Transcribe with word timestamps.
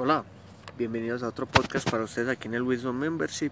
Hola, 0.00 0.22
bienvenidos 0.76 1.24
a 1.24 1.26
otro 1.26 1.46
podcast 1.46 1.90
para 1.90 2.04
ustedes 2.04 2.28
aquí 2.28 2.46
en 2.46 2.54
el 2.54 2.62
Wisdom 2.62 2.96
Membership 2.96 3.50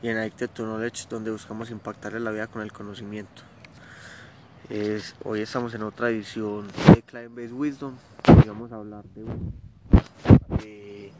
y 0.00 0.08
en 0.08 0.16
Addicted 0.16 0.48
to 0.48 0.62
Knowledge 0.62 1.06
donde 1.10 1.30
buscamos 1.30 1.70
impactarle 1.70 2.18
la 2.18 2.30
vida 2.30 2.46
con 2.46 2.62
el 2.62 2.72
conocimiento. 2.72 3.42
hoy 5.22 5.42
estamos 5.42 5.74
en 5.74 5.82
otra 5.82 6.08
edición 6.08 6.66
de 6.94 7.02
Client 7.02 7.34
Based 7.34 7.52
Wisdom 7.52 7.94
y 8.42 8.48
vamos 8.48 8.72
a 8.72 8.76
hablar 8.76 9.04
de 9.04 9.24
un 9.24 9.52
que 10.58 11.12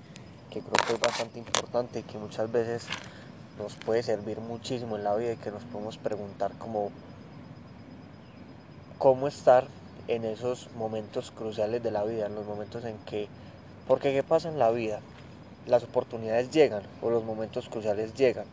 creo 0.48 0.86
que 0.86 0.94
es 0.94 1.00
bastante 1.00 1.38
importante 1.38 1.98
y 1.98 2.02
que 2.04 2.16
muchas 2.16 2.50
veces 2.50 2.86
nos 3.58 3.74
puede 3.74 4.02
servir 4.02 4.40
muchísimo 4.40 4.96
en 4.96 5.04
la 5.04 5.14
vida 5.16 5.34
y 5.34 5.36
que 5.36 5.50
nos 5.50 5.64
podemos 5.64 5.98
preguntar 5.98 6.52
como 6.56 6.92
cómo 8.96 9.28
estar 9.28 9.68
en 10.08 10.24
esos 10.24 10.70
momentos 10.76 11.30
cruciales 11.30 11.82
de 11.82 11.90
la 11.90 12.04
vida, 12.04 12.24
en 12.24 12.34
los 12.34 12.46
momentos 12.46 12.86
en 12.86 12.96
que 13.04 13.28
porque 13.86 14.12
¿qué 14.12 14.22
pasa 14.22 14.48
en 14.48 14.58
la 14.58 14.70
vida? 14.70 15.00
Las 15.66 15.84
oportunidades 15.84 16.50
llegan 16.50 16.82
o 17.02 17.10
los 17.10 17.24
momentos 17.24 17.68
cruciales 17.68 18.14
llegan. 18.14 18.46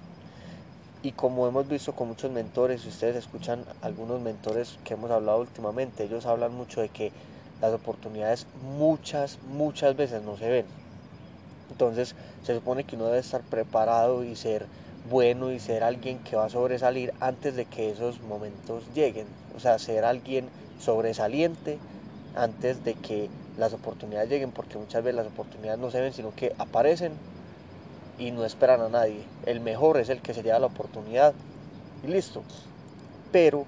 Y 1.01 1.11
como 1.11 1.47
hemos 1.47 1.67
visto 1.67 1.93
con 1.93 2.07
muchos 2.07 2.31
mentores, 2.31 2.81
si 2.81 2.89
ustedes 2.89 3.15
escuchan 3.17 3.65
algunos 3.81 4.21
mentores 4.21 4.79
que 4.85 4.93
hemos 4.93 5.11
hablado 5.11 5.39
últimamente, 5.39 6.05
ellos 6.05 6.25
hablan 6.25 6.55
mucho 6.55 6.81
de 6.81 6.89
que 6.89 7.11
las 7.61 7.73
oportunidades 7.73 8.47
muchas, 8.77 9.39
muchas 9.49 9.95
veces 9.95 10.21
no 10.23 10.37
se 10.37 10.49
ven. 10.49 10.65
Entonces 11.71 12.15
se 12.43 12.55
supone 12.55 12.83
que 12.83 12.95
uno 12.95 13.05
debe 13.07 13.19
estar 13.19 13.41
preparado 13.41 14.23
y 14.23 14.35
ser 14.35 14.65
bueno 15.09 15.51
y 15.51 15.59
ser 15.59 15.83
alguien 15.83 16.19
que 16.19 16.35
va 16.35 16.45
a 16.45 16.49
sobresalir 16.49 17.13
antes 17.19 17.55
de 17.55 17.65
que 17.65 17.89
esos 17.89 18.21
momentos 18.21 18.83
lleguen. 18.93 19.27
O 19.55 19.59
sea, 19.59 19.79
ser 19.79 20.05
alguien 20.05 20.47
sobresaliente 20.79 21.79
antes 22.35 22.83
de 22.83 22.93
que 22.93 23.29
las 23.57 23.73
oportunidades 23.73 24.29
lleguen, 24.29 24.51
porque 24.51 24.77
muchas 24.77 25.03
veces 25.03 25.15
las 25.15 25.27
oportunidades 25.27 25.79
no 25.79 25.91
se 25.91 26.01
ven, 26.01 26.13
sino 26.13 26.33
que 26.35 26.53
aparecen 26.57 27.13
y 28.17 28.31
no 28.31 28.45
esperan 28.45 28.81
a 28.81 28.89
nadie. 28.89 29.23
El 29.45 29.59
mejor 29.59 29.97
es 29.97 30.09
el 30.09 30.21
que 30.21 30.33
se 30.33 30.43
lleva 30.43 30.59
la 30.59 30.67
oportunidad 30.67 31.33
y 32.03 32.07
listo. 32.07 32.43
Pero 33.31 33.65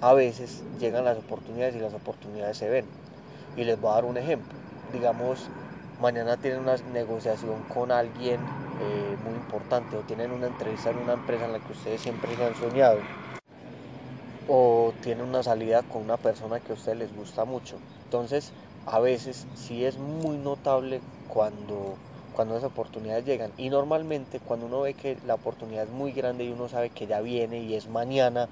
a 0.00 0.12
veces 0.14 0.62
llegan 0.78 1.04
las 1.04 1.18
oportunidades 1.18 1.76
y 1.76 1.80
las 1.80 1.94
oportunidades 1.94 2.56
se 2.56 2.68
ven. 2.68 2.86
Y 3.56 3.64
les 3.64 3.80
voy 3.80 3.90
a 3.90 3.94
dar 3.94 4.04
un 4.04 4.16
ejemplo. 4.16 4.56
Digamos, 4.92 5.48
mañana 6.00 6.36
tienen 6.36 6.60
una 6.60 6.76
negociación 6.92 7.62
con 7.74 7.90
alguien 7.90 8.40
eh, 8.80 9.16
muy 9.24 9.34
importante 9.34 9.96
o 9.96 10.00
tienen 10.00 10.30
una 10.30 10.46
entrevista 10.46 10.90
en 10.90 10.98
una 10.98 11.14
empresa 11.14 11.46
en 11.46 11.52
la 11.52 11.58
que 11.58 11.72
ustedes 11.72 12.00
siempre 12.00 12.34
se 12.36 12.44
han 12.44 12.54
soñado 12.54 12.98
o 14.48 14.94
tienen 15.02 15.28
una 15.28 15.42
salida 15.42 15.82
con 15.82 16.02
una 16.02 16.16
persona 16.16 16.58
que 16.58 16.72
a 16.72 16.74
ustedes 16.74 16.98
les 16.98 17.14
gusta 17.14 17.44
mucho. 17.44 17.76
Entonces, 18.04 18.52
a 18.88 19.00
veces 19.00 19.48
sí 19.54 19.84
es 19.84 19.98
muy 19.98 20.38
notable 20.38 21.02
cuando, 21.26 22.00
cuando 22.32 22.56
esas 22.56 22.68
oportunidades 22.70 23.24
llegan. 23.24 23.52
Y 23.56 23.70
normalmente 23.70 24.40
cuando 24.40 24.66
uno 24.66 24.80
ve 24.82 24.94
que 24.94 25.18
la 25.22 25.34
oportunidad 25.34 25.84
es 25.84 25.90
muy 25.90 26.12
grande 26.12 26.44
y 26.44 26.50
uno 26.52 26.68
sabe 26.68 26.90
que 26.90 27.06
ya 27.06 27.20
viene 27.20 27.60
y 27.60 27.74
es 27.74 27.88
mañana, 27.88 28.48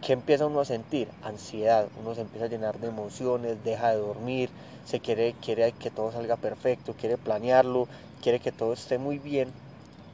¿qué 0.00 0.12
empieza 0.14 0.46
uno 0.46 0.60
a 0.60 0.64
sentir? 0.64 1.14
Ansiedad, 1.20 1.90
uno 1.94 2.14
se 2.14 2.22
empieza 2.22 2.46
a 2.46 2.48
llenar 2.48 2.78
de 2.80 2.88
emociones, 2.88 3.62
deja 3.62 3.90
de 3.90 3.98
dormir, 3.98 4.54
se 4.84 5.00
quiere, 5.00 5.34
quiere 5.40 5.72
que 5.74 5.90
todo 5.90 6.12
salga 6.12 6.36
perfecto, 6.36 6.94
quiere 6.96 7.18
planearlo, 7.18 7.88
quiere 8.20 8.40
que 8.40 8.52
todo 8.52 8.72
esté 8.72 8.98
muy 8.98 9.18
bien. 9.18 9.54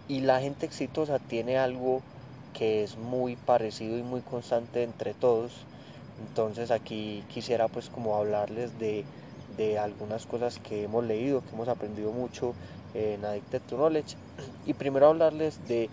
Y 0.07 0.21
la 0.21 0.41
gente 0.41 0.67
exitosa 0.67 1.19
tiene 1.21 1.59
algo 1.59 2.05
que 2.53 2.83
es 2.83 2.97
muy 2.97 3.37
parecido 3.37 3.97
y 3.99 4.03
muy 4.03 4.23
constante 4.23 4.83
entre 4.83 5.15
todos. 5.15 5.69
Entonces 6.17 6.71
aquí 6.71 7.25
quisiera 7.29 7.69
pues 7.69 7.89
como 7.91 8.17
hablarles 8.17 8.77
de 8.79 9.09
de 9.57 9.79
algunas 9.79 10.27
cosas 10.27 10.59
que 10.59 10.85
hemos 10.85 11.05
leído, 11.05 11.43
que 11.43 11.55
hemos 11.55 11.69
aprendido 11.69 12.13
mucho 12.13 12.55
en 12.95 13.25
Addicted 13.25 13.63
to 13.63 13.77
Knowledge. 13.77 14.17
Y 14.67 14.75
primero 14.75 15.09
hablarles 15.09 15.67
de 15.69 15.89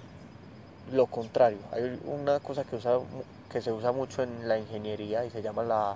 lo 0.92 1.06
contrario. 1.08 1.58
Hay 1.72 2.00
una 2.06 2.40
cosa 2.40 2.64
que, 2.64 2.76
usa, 2.76 3.00
que 3.52 3.62
se 3.62 3.72
usa 3.72 3.92
mucho 3.92 4.24
en 4.24 4.48
la 4.48 4.58
ingeniería 4.58 5.26
y 5.26 5.30
se 5.30 5.42
llama 5.42 5.64
la, 5.64 5.96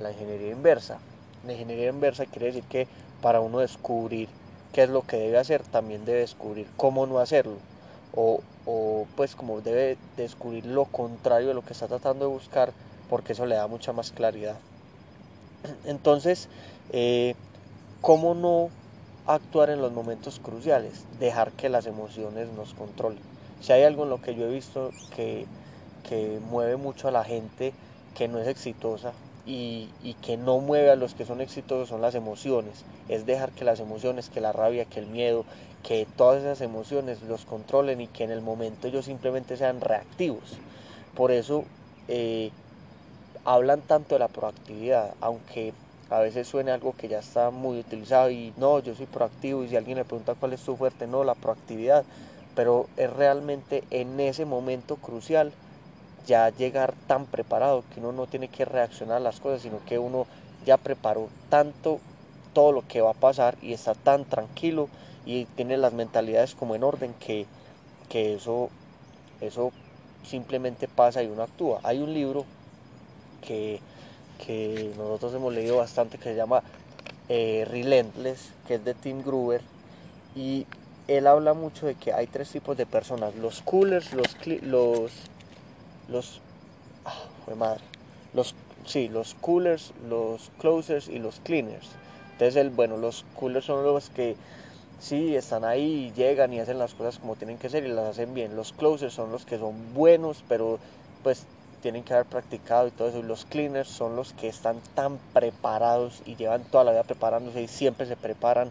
la 0.00 0.12
ingeniería 0.12 0.50
inversa. 0.50 0.98
La 1.46 1.52
ingeniería 1.52 1.88
inversa 1.90 2.26
quiere 2.26 2.46
decir 2.46 2.64
que 2.64 2.86
para 3.20 3.40
uno 3.40 3.58
descubrir 3.58 4.28
qué 4.72 4.84
es 4.84 4.90
lo 4.90 5.02
que 5.02 5.16
debe 5.16 5.38
hacer, 5.38 5.62
también 5.62 6.04
debe 6.04 6.20
descubrir 6.20 6.66
cómo 6.76 7.06
no 7.06 7.18
hacerlo. 7.18 7.56
O, 8.14 8.40
o 8.66 9.06
pues 9.16 9.34
como 9.34 9.60
debe 9.60 9.96
descubrir 10.16 10.66
lo 10.66 10.84
contrario 10.86 11.48
de 11.48 11.54
lo 11.54 11.64
que 11.64 11.72
está 11.72 11.86
tratando 11.86 12.26
de 12.26 12.32
buscar, 12.32 12.72
porque 13.10 13.32
eso 13.32 13.46
le 13.46 13.56
da 13.56 13.66
mucha 13.66 13.92
más 13.92 14.10
claridad. 14.10 14.56
Entonces, 15.84 16.48
eh, 16.90 17.34
¿cómo 18.00 18.34
no 18.34 18.68
actuar 19.26 19.70
en 19.70 19.80
los 19.80 19.92
momentos 19.92 20.40
cruciales? 20.40 21.04
Dejar 21.18 21.52
que 21.52 21.68
las 21.68 21.86
emociones 21.86 22.48
nos 22.56 22.74
controlen. 22.74 23.20
Si 23.60 23.72
hay 23.72 23.82
algo 23.82 24.04
en 24.04 24.10
lo 24.10 24.20
que 24.20 24.34
yo 24.34 24.46
he 24.46 24.52
visto 24.52 24.90
que, 25.14 25.46
mueve 26.50 26.76
mucho 26.76 27.08
a 27.08 27.10
la 27.10 27.24
gente 27.24 27.72
que 28.14 28.28
no 28.28 28.38
es 28.38 28.46
exitosa 28.46 29.12
y, 29.46 29.88
y, 30.02 30.14
que 30.14 30.36
no 30.36 30.60
mueve 30.60 30.90
a 30.90 30.96
los 30.96 31.14
que 31.14 31.24
son 31.24 31.40
exitosos 31.40 31.88
son 31.88 32.00
las 32.00 32.14
emociones. 32.14 32.84
Es 33.08 33.26
dejar 33.26 33.50
que 33.50 33.64
las 33.64 33.80
emociones, 33.80 34.28
que 34.28 34.40
la 34.40 34.52
rabia, 34.52 34.84
que 34.84 35.00
el 35.00 35.06
miedo, 35.06 35.44
que 35.82 36.06
todas 36.16 36.42
esas 36.42 36.60
emociones 36.60 37.22
los 37.22 37.44
controlen 37.44 38.00
y 38.00 38.06
que 38.06 38.24
en 38.24 38.30
el 38.30 38.42
momento 38.42 38.86
ellos 38.86 39.04
simplemente 39.04 39.56
sean 39.56 39.80
reactivos. 39.80 40.58
Por 41.14 41.30
eso 41.30 41.64
eh, 42.08 42.50
hablan 43.44 43.82
tanto 43.82 44.14
de 44.14 44.18
la 44.18 44.28
proactividad, 44.28 45.14
aunque 45.20 45.72
a 46.10 46.20
veces 46.20 46.46
suena 46.46 46.74
algo 46.74 46.94
que 46.96 47.08
ya 47.08 47.18
está 47.18 47.50
muy 47.50 47.78
utilizado 47.78 48.30
y 48.30 48.52
no, 48.56 48.78
yo 48.80 48.94
soy 48.94 49.06
proactivo 49.06 49.62
y 49.64 49.68
si 49.68 49.76
alguien 49.76 49.98
le 49.98 50.04
pregunta 50.04 50.34
cuál 50.34 50.52
es 50.52 50.62
tu 50.62 50.76
fuerte, 50.76 51.06
no, 51.06 51.24
la 51.24 51.34
proactividad, 51.34 52.04
pero 52.54 52.86
es 52.96 53.10
realmente 53.12 53.82
en 53.90 54.20
ese 54.20 54.44
momento 54.44 54.96
crucial 54.96 55.52
ya 56.26 56.50
llegar 56.50 56.94
tan 57.06 57.26
preparado 57.26 57.84
que 57.92 58.00
uno 58.00 58.12
no 58.12 58.26
tiene 58.26 58.48
que 58.48 58.64
reaccionar 58.64 59.18
a 59.18 59.20
las 59.20 59.40
cosas, 59.40 59.62
sino 59.62 59.84
que 59.86 59.98
uno 59.98 60.26
ya 60.64 60.76
preparó 60.76 61.28
tanto 61.50 62.00
todo 62.52 62.72
lo 62.72 62.86
que 62.86 63.00
va 63.00 63.10
a 63.10 63.14
pasar 63.14 63.56
y 63.60 63.72
está 63.72 63.94
tan 63.94 64.24
tranquilo 64.24 64.88
y 65.26 65.44
tiene 65.56 65.76
las 65.76 65.92
mentalidades 65.92 66.54
como 66.54 66.74
en 66.74 66.84
orden 66.84 67.14
que, 67.14 67.46
que 68.08 68.34
eso, 68.34 68.70
eso 69.40 69.72
simplemente 70.24 70.88
pasa 70.88 71.22
y 71.22 71.26
uno 71.26 71.42
actúa. 71.42 71.80
Hay 71.82 72.00
un 72.00 72.14
libro 72.14 72.44
que 73.46 73.80
que 74.44 74.92
nosotros 74.96 75.34
hemos 75.34 75.52
leído 75.52 75.76
bastante 75.76 76.18
que 76.18 76.24
se 76.24 76.36
llama 76.36 76.62
eh, 77.28 77.66
Relentless, 77.68 78.50
que 78.66 78.74
es 78.74 78.84
de 78.84 78.94
Tim 78.94 79.22
Gruber, 79.22 79.60
y 80.34 80.66
él 81.08 81.26
habla 81.26 81.54
mucho 81.54 81.86
de 81.86 81.94
que 81.94 82.12
hay 82.12 82.26
tres 82.26 82.50
tipos 82.50 82.76
de 82.76 82.86
personas, 82.86 83.34
los 83.36 83.62
coolers, 83.62 84.12
los 84.12 84.36
los 84.62 85.12
los 86.08 86.40
ah, 87.04 87.54
madre, 87.56 87.82
los 88.32 88.54
sí, 88.86 89.08
los 89.08 89.34
coolers, 89.34 89.92
los 90.08 90.50
closers 90.58 91.08
y 91.08 91.18
los 91.18 91.40
cleaners. 91.40 91.88
Entonces 92.32 92.56
el 92.56 92.70
bueno, 92.70 92.96
los 92.96 93.24
coolers 93.38 93.66
son 93.66 93.84
los 93.84 94.10
que 94.10 94.36
sí 94.98 95.36
están 95.36 95.64
ahí, 95.64 96.12
llegan 96.16 96.52
y 96.52 96.60
hacen 96.60 96.78
las 96.78 96.94
cosas 96.94 97.18
como 97.18 97.36
tienen 97.36 97.58
que 97.58 97.68
ser 97.68 97.84
y 97.84 97.88
las 97.88 98.06
hacen 98.06 98.34
bien. 98.34 98.56
Los 98.56 98.72
closers 98.72 99.14
son 99.14 99.30
los 99.30 99.44
que 99.44 99.58
son 99.58 99.94
buenos, 99.94 100.44
pero 100.48 100.78
pues 101.22 101.46
tienen 101.84 102.02
que 102.02 102.14
haber 102.14 102.24
practicado 102.24 102.88
y 102.88 102.92
todo 102.92 103.08
eso. 103.08 103.20
los 103.20 103.44
cleaners 103.44 103.90
son 103.90 104.16
los 104.16 104.32
que 104.32 104.48
están 104.48 104.80
tan 104.94 105.18
preparados 105.34 106.22
y 106.24 106.34
llevan 106.34 106.64
toda 106.64 106.82
la 106.82 106.92
vida 106.92 107.02
preparándose 107.02 107.60
y 107.60 107.68
siempre 107.68 108.06
se 108.06 108.16
preparan. 108.16 108.70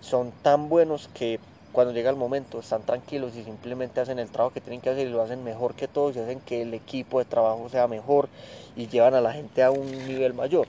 Son 0.00 0.32
tan 0.40 0.70
buenos 0.70 1.10
que 1.12 1.38
cuando 1.72 1.92
llega 1.92 2.08
el 2.08 2.16
momento 2.16 2.60
están 2.60 2.80
tranquilos 2.80 3.36
y 3.36 3.44
simplemente 3.44 4.00
hacen 4.00 4.18
el 4.18 4.30
trabajo 4.30 4.54
que 4.54 4.62
tienen 4.62 4.80
que 4.80 4.88
hacer 4.88 5.06
y 5.06 5.10
lo 5.10 5.20
hacen 5.20 5.44
mejor 5.44 5.74
que 5.74 5.86
todos 5.86 6.16
y 6.16 6.20
hacen 6.20 6.40
que 6.40 6.62
el 6.62 6.72
equipo 6.72 7.18
de 7.18 7.26
trabajo 7.26 7.68
sea 7.68 7.86
mejor 7.88 8.30
y 8.74 8.88
llevan 8.88 9.12
a 9.12 9.20
la 9.20 9.34
gente 9.34 9.62
a 9.62 9.70
un 9.70 9.90
nivel 10.06 10.32
mayor. 10.32 10.66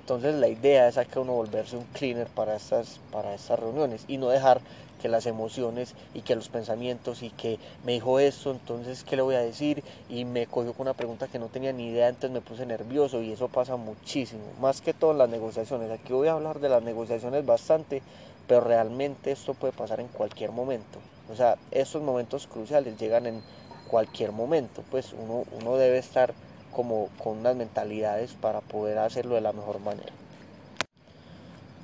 Entonces 0.00 0.34
la 0.34 0.48
idea 0.48 0.86
es 0.86 0.98
que 1.08 1.18
uno 1.18 1.32
volverse 1.32 1.78
un 1.78 1.86
cleaner 1.94 2.26
para 2.26 2.56
estas, 2.56 3.00
para 3.10 3.34
estas 3.34 3.58
reuniones 3.58 4.04
y 4.06 4.18
no 4.18 4.28
dejar 4.28 4.60
que 5.02 5.08
las 5.08 5.26
emociones 5.26 5.96
y 6.14 6.20
que 6.20 6.36
los 6.36 6.48
pensamientos 6.48 7.24
y 7.24 7.30
que 7.30 7.58
me 7.84 7.92
dijo 7.92 8.20
esto, 8.20 8.52
entonces 8.52 9.02
qué 9.02 9.16
le 9.16 9.22
voy 9.22 9.34
a 9.34 9.40
decir 9.40 9.82
y 10.08 10.24
me 10.24 10.46
cogió 10.46 10.72
con 10.74 10.86
una 10.86 10.94
pregunta 10.94 11.26
que 11.26 11.40
no 11.40 11.48
tenía 11.48 11.72
ni 11.72 11.88
idea, 11.88 12.08
entonces 12.08 12.30
me 12.30 12.40
puse 12.40 12.64
nervioso 12.64 13.20
y 13.20 13.32
eso 13.32 13.48
pasa 13.48 13.74
muchísimo, 13.74 14.44
más 14.60 14.80
que 14.80 14.94
todo 14.94 15.10
en 15.10 15.18
las 15.18 15.28
negociaciones. 15.28 15.90
Aquí 15.90 16.12
voy 16.12 16.28
a 16.28 16.34
hablar 16.34 16.60
de 16.60 16.68
las 16.68 16.84
negociaciones 16.84 17.44
bastante, 17.44 18.00
pero 18.46 18.60
realmente 18.60 19.32
esto 19.32 19.54
puede 19.54 19.72
pasar 19.72 19.98
en 19.98 20.06
cualquier 20.06 20.52
momento. 20.52 21.00
O 21.30 21.34
sea, 21.34 21.58
estos 21.72 22.02
momentos 22.02 22.46
cruciales 22.46 22.96
llegan 22.96 23.26
en 23.26 23.42
cualquier 23.88 24.30
momento, 24.30 24.84
pues 24.90 25.12
uno, 25.12 25.44
uno 25.60 25.76
debe 25.76 25.98
estar 25.98 26.32
como 26.70 27.08
con 27.22 27.38
unas 27.38 27.56
mentalidades 27.56 28.34
para 28.34 28.60
poder 28.60 28.98
hacerlo 28.98 29.34
de 29.34 29.40
la 29.40 29.52
mejor 29.52 29.80
manera. 29.80 30.12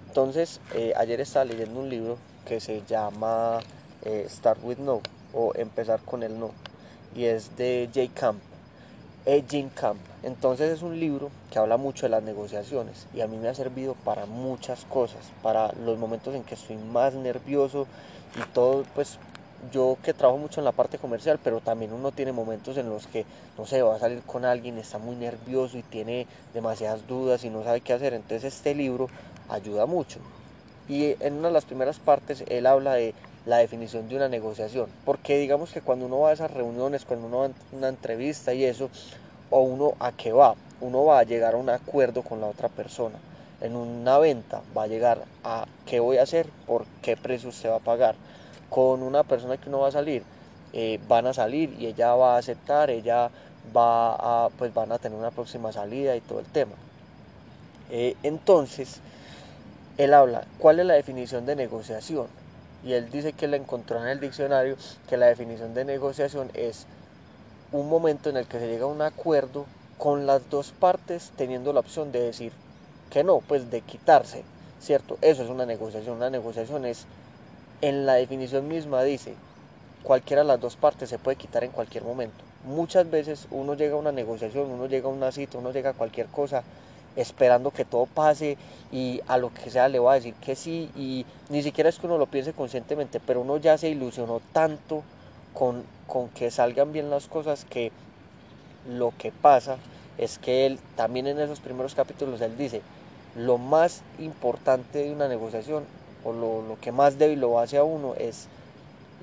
Entonces, 0.06 0.60
eh, 0.74 0.94
ayer 0.96 1.20
estaba 1.20 1.44
leyendo 1.44 1.80
un 1.80 1.90
libro 1.90 2.16
que 2.48 2.60
se 2.60 2.82
llama 2.88 3.60
eh, 4.04 4.26
Start 4.28 4.60
with 4.62 4.78
No 4.78 5.00
o 5.34 5.52
Empezar 5.54 6.00
con 6.00 6.22
el 6.22 6.38
No 6.38 6.50
y 7.14 7.24
es 7.24 7.56
de 7.56 7.88
Jay 7.92 8.08
Camp. 8.08 8.40
E. 9.26 9.44
Jim 9.46 9.68
Camp. 9.68 9.98
Entonces 10.22 10.70
es 10.72 10.80
un 10.80 10.98
libro 10.98 11.30
que 11.50 11.58
habla 11.58 11.76
mucho 11.76 12.06
de 12.06 12.10
las 12.10 12.22
negociaciones 12.22 13.06
y 13.14 13.20
a 13.20 13.26
mí 13.26 13.36
me 13.36 13.48
ha 13.48 13.54
servido 13.54 13.94
para 14.02 14.24
muchas 14.24 14.86
cosas, 14.86 15.20
para 15.42 15.70
los 15.84 15.98
momentos 15.98 16.34
en 16.34 16.44
que 16.44 16.54
estoy 16.54 16.76
más 16.76 17.12
nervioso 17.12 17.86
y 18.36 18.42
todo, 18.54 18.84
pues 18.94 19.18
yo 19.70 19.98
que 20.02 20.14
trabajo 20.14 20.38
mucho 20.38 20.62
en 20.62 20.64
la 20.64 20.72
parte 20.72 20.96
comercial, 20.96 21.38
pero 21.44 21.60
también 21.60 21.92
uno 21.92 22.10
tiene 22.10 22.32
momentos 22.32 22.78
en 22.78 22.88
los 22.88 23.06
que, 23.06 23.26
no 23.58 23.66
sé, 23.66 23.82
va 23.82 23.96
a 23.96 23.98
salir 23.98 24.22
con 24.22 24.46
alguien, 24.46 24.78
está 24.78 24.96
muy 24.96 25.14
nervioso 25.14 25.76
y 25.76 25.82
tiene 25.82 26.26
demasiadas 26.54 27.06
dudas 27.06 27.44
y 27.44 27.50
no 27.50 27.62
sabe 27.64 27.82
qué 27.82 27.92
hacer. 27.92 28.14
Entonces 28.14 28.54
este 28.54 28.74
libro 28.74 29.08
ayuda 29.50 29.84
mucho. 29.84 30.20
Y 30.88 31.16
en 31.20 31.34
una 31.34 31.48
de 31.48 31.54
las 31.54 31.64
primeras 31.64 31.98
partes 31.98 32.44
él 32.48 32.66
habla 32.66 32.94
de 32.94 33.14
la 33.46 33.58
definición 33.58 34.08
de 34.08 34.16
una 34.16 34.28
negociación. 34.28 34.88
Porque 35.04 35.38
digamos 35.38 35.72
que 35.72 35.80
cuando 35.80 36.06
uno 36.06 36.20
va 36.20 36.30
a 36.30 36.32
esas 36.32 36.50
reuniones, 36.50 37.04
cuando 37.04 37.26
uno 37.26 37.38
va 37.38 37.46
a 37.46 37.50
una 37.72 37.88
entrevista 37.88 38.54
y 38.54 38.64
eso, 38.64 38.90
o 39.50 39.60
uno 39.60 39.94
a 40.00 40.12
qué 40.12 40.32
va, 40.32 40.54
uno 40.80 41.04
va 41.04 41.20
a 41.20 41.24
llegar 41.24 41.54
a 41.54 41.58
un 41.58 41.70
acuerdo 41.70 42.22
con 42.22 42.40
la 42.40 42.46
otra 42.46 42.68
persona. 42.68 43.18
En 43.60 43.74
una 43.74 44.18
venta 44.18 44.62
va 44.76 44.84
a 44.84 44.86
llegar 44.86 45.24
a 45.44 45.66
qué 45.86 46.00
voy 46.00 46.18
a 46.18 46.22
hacer, 46.22 46.46
por 46.66 46.84
qué 47.02 47.16
precio 47.16 47.50
se 47.52 47.68
va 47.68 47.76
a 47.76 47.80
pagar 47.80 48.14
con 48.70 49.02
una 49.02 49.24
persona 49.24 49.56
que 49.56 49.68
uno 49.68 49.80
va 49.80 49.88
a 49.88 49.92
salir, 49.92 50.22
eh, 50.72 51.00
van 51.08 51.26
a 51.26 51.32
salir 51.32 51.74
y 51.78 51.86
ella 51.86 52.14
va 52.14 52.34
a 52.34 52.38
aceptar, 52.38 52.90
ella 52.90 53.30
va 53.76 54.14
a, 54.14 54.48
pues 54.50 54.72
van 54.74 54.92
a 54.92 54.98
tener 54.98 55.18
una 55.18 55.30
próxima 55.30 55.72
salida 55.72 56.14
y 56.16 56.20
todo 56.20 56.40
el 56.40 56.46
tema. 56.46 56.72
Eh, 57.90 58.16
entonces, 58.22 59.00
él 59.98 60.14
habla, 60.14 60.46
¿cuál 60.58 60.78
es 60.78 60.86
la 60.86 60.94
definición 60.94 61.44
de 61.44 61.56
negociación? 61.56 62.28
Y 62.84 62.92
él 62.92 63.10
dice 63.10 63.32
que 63.32 63.48
le 63.48 63.56
encontró 63.56 64.00
en 64.00 64.08
el 64.08 64.20
diccionario 64.20 64.76
que 65.08 65.16
la 65.16 65.26
definición 65.26 65.74
de 65.74 65.84
negociación 65.84 66.50
es 66.54 66.86
un 67.72 67.88
momento 67.88 68.30
en 68.30 68.36
el 68.36 68.46
que 68.46 68.60
se 68.60 68.68
llega 68.68 68.84
a 68.84 68.88
un 68.88 69.02
acuerdo 69.02 69.66
con 69.98 70.24
las 70.24 70.48
dos 70.50 70.70
partes 70.70 71.32
teniendo 71.36 71.72
la 71.72 71.80
opción 71.80 72.12
de 72.12 72.20
decir 72.20 72.52
que 73.10 73.24
no, 73.24 73.40
pues 73.40 73.72
de 73.72 73.80
quitarse, 73.80 74.44
¿cierto? 74.80 75.18
Eso 75.20 75.42
es 75.42 75.50
una 75.50 75.66
negociación. 75.66 76.16
Una 76.16 76.30
negociación 76.30 76.84
es 76.86 77.04
en 77.80 78.06
la 78.06 78.14
definición 78.14 78.68
misma 78.68 79.02
dice, 79.02 79.34
cualquiera 80.04 80.42
de 80.42 80.48
las 80.48 80.60
dos 80.60 80.76
partes 80.76 81.08
se 81.08 81.18
puede 81.18 81.36
quitar 81.36 81.64
en 81.64 81.72
cualquier 81.72 82.04
momento. 82.04 82.44
Muchas 82.64 83.10
veces 83.10 83.48
uno 83.50 83.74
llega 83.74 83.94
a 83.94 83.98
una 83.98 84.12
negociación, 84.12 84.70
uno 84.70 84.86
llega 84.86 85.08
a 85.08 85.12
una 85.12 85.32
cita, 85.32 85.58
uno 85.58 85.72
llega 85.72 85.90
a 85.90 85.94
cualquier 85.94 86.28
cosa 86.28 86.62
esperando 87.20 87.70
que 87.70 87.84
todo 87.84 88.06
pase 88.06 88.56
y 88.92 89.20
a 89.26 89.36
lo 89.38 89.52
que 89.52 89.70
sea 89.70 89.88
le 89.88 89.98
va 89.98 90.12
a 90.12 90.14
decir 90.16 90.34
que 90.34 90.54
sí 90.54 90.90
y 90.96 91.26
ni 91.50 91.62
siquiera 91.62 91.90
es 91.90 91.98
que 91.98 92.06
uno 92.06 92.16
lo 92.16 92.26
piense 92.26 92.52
conscientemente, 92.52 93.20
pero 93.20 93.40
uno 93.40 93.56
ya 93.56 93.76
se 93.76 93.88
ilusionó 93.88 94.40
tanto 94.52 95.02
con, 95.52 95.82
con 96.06 96.28
que 96.28 96.50
salgan 96.50 96.92
bien 96.92 97.10
las 97.10 97.26
cosas 97.26 97.64
que 97.64 97.92
lo 98.88 99.12
que 99.18 99.32
pasa 99.32 99.76
es 100.16 100.38
que 100.38 100.66
él 100.66 100.78
también 100.96 101.26
en 101.26 101.38
esos 101.38 101.60
primeros 101.60 101.94
capítulos 101.94 102.40
él 102.40 102.56
dice, 102.56 102.82
lo 103.36 103.58
más 103.58 104.02
importante 104.18 105.04
de 105.04 105.12
una 105.12 105.28
negociación 105.28 105.84
o 106.24 106.32
lo, 106.32 106.76
que 106.80 106.92
más 106.92 107.18
débil 107.18 107.40
lo 107.40 107.58
hace 107.58 107.78
a 107.78 107.84
uno 107.84 108.14
es 108.14 108.48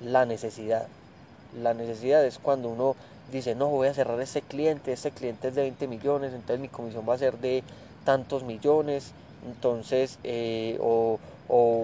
la 0.04 0.26
necesidad. 0.26 0.88
La 1.62 1.74
necesidad 1.74 2.26
es 2.26 2.40
cuando 2.40 2.70
uno 2.70 2.96
dice, 3.32 3.56
no, 3.56 3.68
voy 3.68 3.88
a 3.88 3.94
cerrar 3.94 4.20
este 4.22 4.42
cliente, 4.42 4.94
este 4.94 5.12
cliente 5.12 5.50
es 5.50 5.56
de 5.56 5.64
20 5.64 5.88
millones, 5.88 6.34
entonces 6.34 6.60
mi 6.60 6.68
comisión 6.68 7.06
va 7.08 7.16
a 7.16 7.18
ser 7.18 7.38
de 7.40 7.64
tantos 8.06 8.44
millones, 8.44 9.12
entonces, 9.46 10.20
eh, 10.24 10.78
o, 10.82 11.20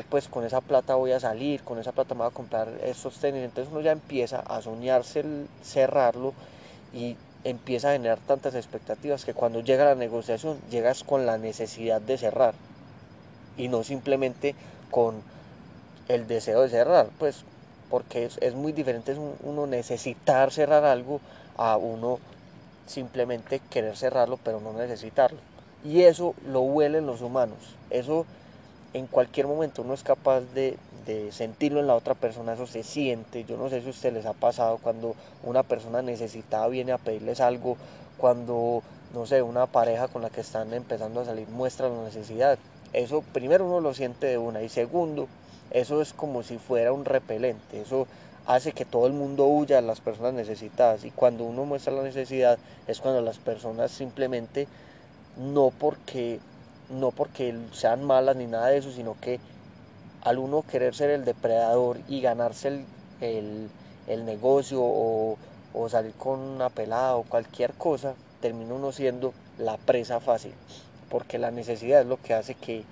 pues 0.09 0.27
con 0.27 0.43
esa 0.45 0.61
plata 0.61 0.95
voy 0.95 1.11
a 1.11 1.19
salir, 1.19 1.61
con 1.63 1.77
esa 1.79 1.91
plata 1.91 2.15
me 2.15 2.19
voy 2.19 2.29
a 2.29 2.31
comprar 2.31 2.69
estos 2.83 3.19
tenis, 3.19 3.43
entonces 3.43 3.71
uno 3.71 3.81
ya 3.81 3.91
empieza 3.91 4.39
a 4.39 4.61
soñarse 4.61 5.19
el 5.19 5.47
cerrarlo 5.61 6.33
y 6.93 7.15
empieza 7.43 7.89
a 7.89 7.93
generar 7.93 8.19
tantas 8.19 8.55
expectativas 8.55 9.25
que 9.25 9.33
cuando 9.33 9.61
llega 9.61 9.85
la 9.85 9.95
negociación 9.95 10.59
llegas 10.69 11.03
con 11.03 11.25
la 11.25 11.37
necesidad 11.37 12.01
de 12.01 12.17
cerrar 12.17 12.55
y 13.57 13.67
no 13.67 13.83
simplemente 13.83 14.55
con 14.89 15.23
el 16.07 16.27
deseo 16.27 16.61
de 16.61 16.69
cerrar, 16.69 17.09
pues 17.17 17.43
porque 17.89 18.29
es, 18.39 18.55
muy 18.55 18.71
diferente 18.71 19.15
uno 19.43 19.67
necesitar 19.67 20.51
cerrar 20.51 20.85
algo 20.85 21.19
a 21.57 21.77
uno 21.77 22.19
simplemente 22.87 23.61
querer 23.69 23.95
cerrarlo 23.95 24.37
pero 24.43 24.59
no 24.59 24.73
necesitarlo. 24.73 25.50
Y 25.83 26.01
eso 26.03 26.35
lo 26.45 26.61
huelen 26.61 27.05
los 27.05 27.21
humanos, 27.21 27.57
eso 27.89 28.25
en 28.93 29.07
cualquier 29.07 29.47
momento 29.47 29.81
uno 29.81 29.93
es 29.93 30.03
capaz 30.03 30.41
de, 30.53 30.77
de 31.05 31.31
sentirlo 31.31 31.79
en 31.79 31.87
la 31.87 31.95
otra 31.95 32.13
persona, 32.13 32.53
eso 32.53 32.67
se 32.67 32.83
siente, 32.83 33.45
yo 33.45 33.57
no 33.57 33.69
sé 33.69 33.81
si 33.81 34.07
a 34.07 34.11
les 34.11 34.25
ha 34.25 34.33
pasado 34.33 34.77
cuando 34.77 35.15
una 35.43 35.63
persona 35.63 36.01
necesitada 36.01 36.67
viene 36.67 36.91
a 36.91 36.97
pedirles 36.97 37.39
algo, 37.39 37.77
cuando, 38.17 38.83
no 39.13 39.25
sé, 39.25 39.41
una 39.41 39.65
pareja 39.65 40.07
con 40.07 40.21
la 40.21 40.29
que 40.29 40.41
están 40.41 40.73
empezando 40.73 41.21
a 41.21 41.25
salir 41.25 41.47
muestra 41.47 41.89
la 41.89 42.03
necesidad, 42.03 42.59
eso 42.93 43.23
primero 43.33 43.65
uno 43.65 43.79
lo 43.79 43.93
siente 43.93 44.27
de 44.27 44.37
una 44.37 44.61
y 44.61 44.69
segundo, 44.69 45.27
eso 45.71 46.01
es 46.01 46.13
como 46.13 46.43
si 46.43 46.57
fuera 46.57 46.93
un 46.93 47.05
repelente, 47.05 47.81
eso 47.81 48.07
hace 48.45 48.73
que 48.73 48.85
todo 48.85 49.07
el 49.07 49.13
mundo 49.13 49.45
huya 49.45 49.77
a 49.77 49.81
las 49.81 50.01
personas 50.01 50.33
necesitadas. 50.33 51.05
Y 51.05 51.11
cuando 51.11 51.43
uno 51.43 51.65
muestra 51.65 51.93
la 51.93 52.03
necesidad 52.03 52.57
es 52.87 52.99
cuando 52.99 53.21
las 53.21 53.37
personas 53.37 53.91
simplemente 53.91 54.67
no 55.37 55.71
porque 55.77 56.39
no 56.89 57.11
porque 57.11 57.55
sean 57.71 58.03
malas 58.03 58.35
ni 58.35 58.47
nada 58.47 58.67
de 58.67 58.77
eso, 58.77 58.91
sino 58.91 59.15
que 59.21 59.39
al 60.21 60.37
uno 60.37 60.63
querer 60.63 60.93
ser 60.93 61.09
el 61.09 61.25
depredador 61.25 61.99
y 62.07 62.21
ganarse 62.21 62.83
el, 63.21 63.69
el, 64.07 64.25
negocio 64.25 64.81
o, 64.81 65.37
o, 65.73 65.89
salir 65.89 66.13
con 66.13 66.39
una 66.39 66.69
pelada 66.69 67.15
o 67.15 67.23
cualquier 67.23 67.73
cosa, 67.73 68.13
termina 68.41 68.73
uno 68.73 68.91
siendo 68.91 69.33
la 69.57 69.77
presa 69.77 70.19
fácil 70.19 70.53
porque 71.11 71.37
la 71.37 71.51
necesidad 71.51 72.01
es 72.01 72.07
lo 72.07 72.17
que 72.17 72.33
hace 72.33 72.55
que, 72.55 72.85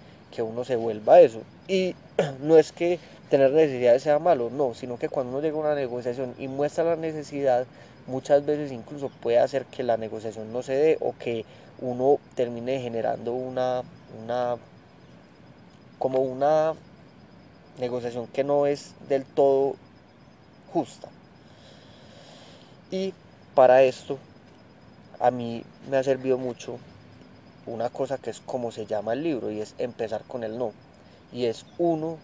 uno 0.44 0.64
se 0.64 0.76
vuelva 0.76 1.22
eso. 1.22 1.42
Y 1.68 1.96
no 2.42 2.58
es 2.58 2.72
que 2.72 3.00
tener 3.30 3.52
necesidades 3.52 4.04
sea 4.04 4.20
malo, 4.20 4.50
no, 4.52 4.74
sino 4.74 5.00
que 5.00 5.10
cuando 5.10 5.32
uno 5.32 5.42
llega 5.42 5.58
a 5.58 5.62
una 5.62 5.76
negociación 5.76 6.36
y 6.38 6.48
muestra 6.48 6.84
la 6.84 6.96
necesidad, 6.96 7.66
muchas 8.08 8.46
veces 8.46 8.72
incluso 8.72 9.10
puede 9.22 9.40
hacer 9.40 9.66
que 9.66 9.84
la 9.84 9.98
negociación 9.98 10.54
no 10.54 10.62
se 10.62 10.74
dé 10.74 10.98
o 11.02 11.16
que 11.18 11.46
uno 11.82 12.20
termine 12.36 12.82
generando 12.82 13.34
una, 13.34 13.84
una 14.24 14.58
como 15.98 16.20
una 16.20 16.74
negociación 17.80 18.28
que 18.28 18.44
no 18.44 18.66
es 18.66 18.94
del 19.08 19.26
todo 19.26 19.76
justa. 20.74 21.10
Y 22.92 23.14
para 23.56 23.84
esto 23.84 24.18
a 25.20 25.32
mí 25.32 25.64
me 25.90 25.98
ha 25.98 26.04
servido 26.04 26.38
mucho 26.38 26.80
una 27.66 27.90
cosa 27.90 28.18
que 28.18 28.30
es 28.30 28.40
como 28.40 28.72
se 28.72 28.86
llama 28.86 29.14
el 29.14 29.24
libro 29.24 29.52
y 29.52 29.62
es 29.62 29.76
empezar 29.78 30.24
con 30.24 30.44
el 30.44 30.58
no. 30.58 30.72
Y 31.32 31.46
es 31.46 31.66
uno 31.78 32.18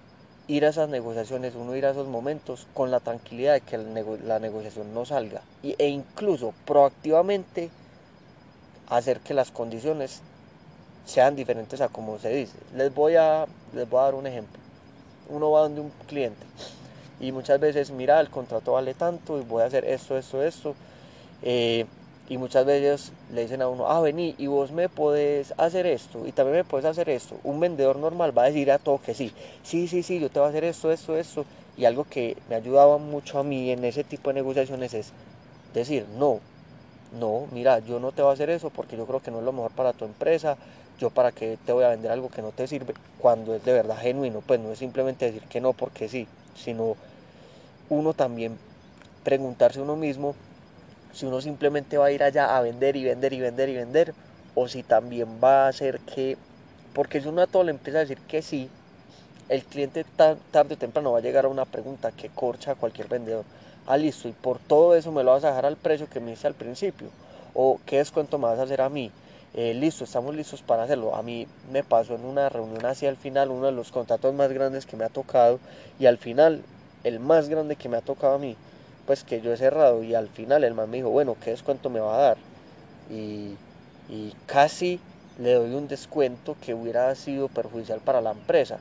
ir 0.47 0.65
a 0.65 0.69
esas 0.69 0.89
negociaciones, 0.89 1.55
uno 1.55 1.75
ir 1.75 1.85
a 1.85 1.91
esos 1.91 2.07
momentos 2.07 2.67
con 2.73 2.91
la 2.91 2.99
tranquilidad 2.99 3.53
de 3.53 3.61
que 3.61 3.77
la 3.77 4.39
negociación 4.39 4.93
no 4.93 5.05
salga 5.05 5.41
y, 5.63 5.75
e 5.77 5.87
incluso 5.87 6.53
proactivamente 6.65 7.69
hacer 8.89 9.19
que 9.19 9.33
las 9.33 9.51
condiciones 9.51 10.21
sean 11.05 11.35
diferentes 11.35 11.81
a 11.81 11.89
como 11.89 12.19
se 12.19 12.29
dice. 12.29 12.57
Les 12.75 12.93
voy 12.93 13.15
a, 13.15 13.45
les 13.73 13.89
voy 13.89 13.99
a 13.99 14.03
dar 14.03 14.15
un 14.15 14.27
ejemplo. 14.27 14.59
Uno 15.29 15.51
va 15.51 15.61
donde 15.61 15.81
un 15.81 15.91
cliente 16.07 16.45
y 17.19 17.31
muchas 17.31 17.59
veces, 17.59 17.91
mira, 17.91 18.19
el 18.19 18.29
contrato 18.29 18.73
vale 18.73 18.93
tanto 18.93 19.39
y 19.39 19.43
voy 19.43 19.63
a 19.63 19.65
hacer 19.65 19.85
esto, 19.85 20.17
esto, 20.17 20.43
esto. 20.43 20.75
Eh, 21.41 21.85
y 22.27 22.37
muchas 22.37 22.65
veces 22.65 23.11
le 23.31 23.43
dicen 23.43 23.61
a 23.61 23.67
uno, 23.67 23.87
ah, 23.87 24.01
vení, 24.01 24.33
y 24.37 24.47
vos 24.47 24.71
me 24.71 24.89
podés 24.89 25.53
hacer 25.57 25.85
esto, 25.85 26.25
y 26.25 26.31
también 26.31 26.57
me 26.57 26.63
puedes 26.63 26.85
hacer 26.85 27.07
esto. 27.09 27.37
Un 27.43 27.59
vendedor 27.59 27.97
normal 27.97 28.35
va 28.35 28.43
a 28.43 28.45
decir 28.47 28.71
a 28.71 28.79
todo 28.79 28.99
que 28.99 29.13
sí, 29.13 29.31
sí, 29.63 29.87
sí, 29.87 30.01
sí, 30.01 30.19
yo 30.19 30.29
te 30.29 30.39
voy 30.39 30.47
a 30.47 30.49
hacer 30.49 30.63
esto, 30.63 30.91
esto, 30.91 31.15
esto. 31.15 31.45
Y 31.77 31.85
algo 31.85 32.05
que 32.09 32.37
me 32.49 32.55
ayudaba 32.55 32.97
mucho 32.97 33.37
a 33.37 33.43
mí 33.43 33.69
en 33.69 33.83
ese 33.85 34.03
tipo 34.03 34.29
de 34.29 34.35
negociaciones 34.35 34.93
es 34.93 35.11
decir, 35.73 36.05
no, 36.17 36.39
no, 37.11 37.47
mira, 37.51 37.79
yo 37.79 37.99
no 37.99 38.11
te 38.11 38.21
voy 38.21 38.31
a 38.31 38.33
hacer 38.33 38.49
eso 38.49 38.69
porque 38.71 38.97
yo 38.97 39.05
creo 39.07 39.21
que 39.21 39.31
no 39.31 39.39
es 39.39 39.45
lo 39.45 39.53
mejor 39.53 39.71
para 39.71 39.93
tu 39.93 40.05
empresa, 40.05 40.57
yo 40.97 41.09
para 41.11 41.31
qué 41.31 41.57
te 41.63 41.71
voy 41.73 41.83
a 41.83 41.89
vender 41.89 42.11
algo 42.11 42.29
que 42.29 42.41
no 42.41 42.51
te 42.51 42.67
sirve 42.67 42.93
cuando 43.17 43.55
es 43.55 43.63
de 43.63 43.73
verdad 43.73 43.97
genuino, 43.97 44.41
pues 44.41 44.59
no 44.59 44.71
es 44.71 44.79
simplemente 44.79 45.25
decir 45.25 45.43
que 45.47 45.61
no 45.61 45.73
porque 45.73 46.09
sí, 46.09 46.27
sino 46.55 46.97
uno 47.89 48.13
también 48.13 48.59
preguntarse 49.23 49.81
uno 49.81 49.95
mismo 49.95 50.35
si 51.13 51.25
uno 51.25 51.41
simplemente 51.41 51.97
va 51.97 52.07
a 52.07 52.11
ir 52.11 52.23
allá 52.23 52.57
a 52.57 52.61
vender 52.61 52.95
y 52.95 53.03
vender 53.05 53.33
y 53.33 53.41
vender 53.41 53.69
y 53.69 53.75
vender, 53.75 54.15
o 54.55 54.67
si 54.67 54.83
también 54.83 55.39
va 55.43 55.65
a 55.65 55.69
hacer 55.69 56.01
que, 56.01 56.37
porque 56.93 57.21
si 57.21 57.27
uno 57.29 57.41
a 57.41 57.47
todo 57.47 57.63
le 57.63 57.71
empieza 57.71 57.99
a 57.99 58.01
decir 58.01 58.21
que 58.27 58.41
sí, 58.41 58.69
el 59.49 59.65
cliente 59.65 60.05
tarde 60.05 60.73
o 60.75 60.77
temprano 60.77 61.11
va 61.13 61.19
a 61.19 61.21
llegar 61.21 61.45
a 61.45 61.49
una 61.49 61.65
pregunta 61.65 62.11
que 62.11 62.29
corcha 62.29 62.71
a 62.71 62.75
cualquier 62.75 63.07
vendedor. 63.07 63.45
Ah, 63.87 63.97
listo, 63.97 64.27
y 64.27 64.33
por 64.33 64.59
todo 64.59 64.95
eso 64.95 65.11
me 65.11 65.23
lo 65.23 65.31
vas 65.31 65.43
a 65.43 65.49
dejar 65.49 65.65
al 65.65 65.77
precio 65.77 66.09
que 66.09 66.19
me 66.19 66.31
hice 66.31 66.47
al 66.47 66.55
principio. 66.55 67.07
O 67.53 67.79
qué 67.85 67.97
descuento 67.97 68.37
me 68.39 68.47
vas 68.47 68.59
a 68.59 68.63
hacer 68.63 68.81
a 68.81 68.89
mí. 68.89 69.11
Eh, 69.53 69.73
listo, 69.75 70.03
estamos 70.03 70.35
listos 70.35 70.63
para 70.63 70.83
hacerlo. 70.83 71.15
A 71.15 71.21
mí 71.21 71.47
me 71.71 71.83
pasó 71.83 72.15
en 72.15 72.25
una 72.25 72.49
reunión 72.49 72.85
hacia 72.85 73.09
el 73.09 73.17
final, 73.17 73.51
uno 73.51 73.67
de 73.67 73.71
los 73.71 73.91
contratos 73.91 74.33
más 74.33 74.51
grandes 74.51 74.85
que 74.85 74.97
me 74.97 75.05
ha 75.05 75.09
tocado, 75.09 75.59
y 75.99 76.07
al 76.07 76.17
final, 76.17 76.63
el 77.03 77.19
más 77.19 77.47
grande 77.47 77.75
que 77.75 77.87
me 77.89 77.97
ha 77.97 78.01
tocado 78.01 78.33
a 78.35 78.39
mí, 78.39 78.57
pues 79.05 79.23
que 79.23 79.39
yo 79.41 79.53
he 79.53 79.57
cerrado 79.57 80.03
y 80.03 80.15
al 80.15 80.29
final 80.29 80.63
el 80.63 80.73
man 80.73 80.89
me 80.89 80.97
dijo, 80.97 81.09
bueno, 81.09 81.37
¿qué 81.39 81.51
descuento 81.51 81.89
me 81.89 81.99
va 81.99 82.15
a 82.15 82.21
dar? 82.21 82.37
y, 83.09 83.59
casi 84.45 84.99
le 85.37 85.53
doy 85.53 85.73
un 85.73 85.87
descuento 85.87 86.55
que 86.59 86.73
hubiera 86.73 87.13
sido 87.15 87.49
perjudicial 87.49 87.99
para 88.01 88.21
la 88.21 88.31
empresa. 88.31 88.79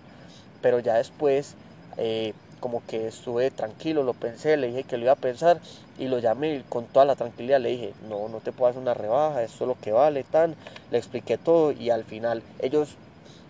Pero 0.61 0.79
ya 0.79 0.95
después, 0.97 1.57
eh, 1.97 2.33
como 2.61 2.83
que 2.87 3.07
estuve 3.09 3.51
tranquilo, 3.51 4.03
lo 4.03 4.15
pensé, 4.15 4.57
le 4.57 4.69
dije 4.69 4.85
que 4.85 4.97
lo 4.97 5.05
iba 5.05 5.13
a 5.13 5.17
pensar 5.17 5.61
y 5.99 6.09
lo 6.09 6.19
llamé 6.19 6.63
con 6.69 6.87
toda 6.87 7.05
la 7.05 7.17
tranquilidad. 7.17 7.61
Le 7.61 7.71
dije, 7.71 7.93
no, 8.09 8.29
no 8.29 8.41
te 8.41 8.53
puedo 8.53 8.71
hacer 8.71 8.83
una 8.83 8.95
rebaja, 8.95 9.43
esto 9.43 9.65
es 9.65 9.69
lo 9.69 9.77
que 9.81 9.93
vale, 9.93 10.25
tan. 10.25 10.55
Le 10.91 10.99
expliqué 10.99 11.39
todo 11.39 11.73
y 11.73 11.91
al 11.91 12.05
final 12.05 12.43
ellos 12.61 12.97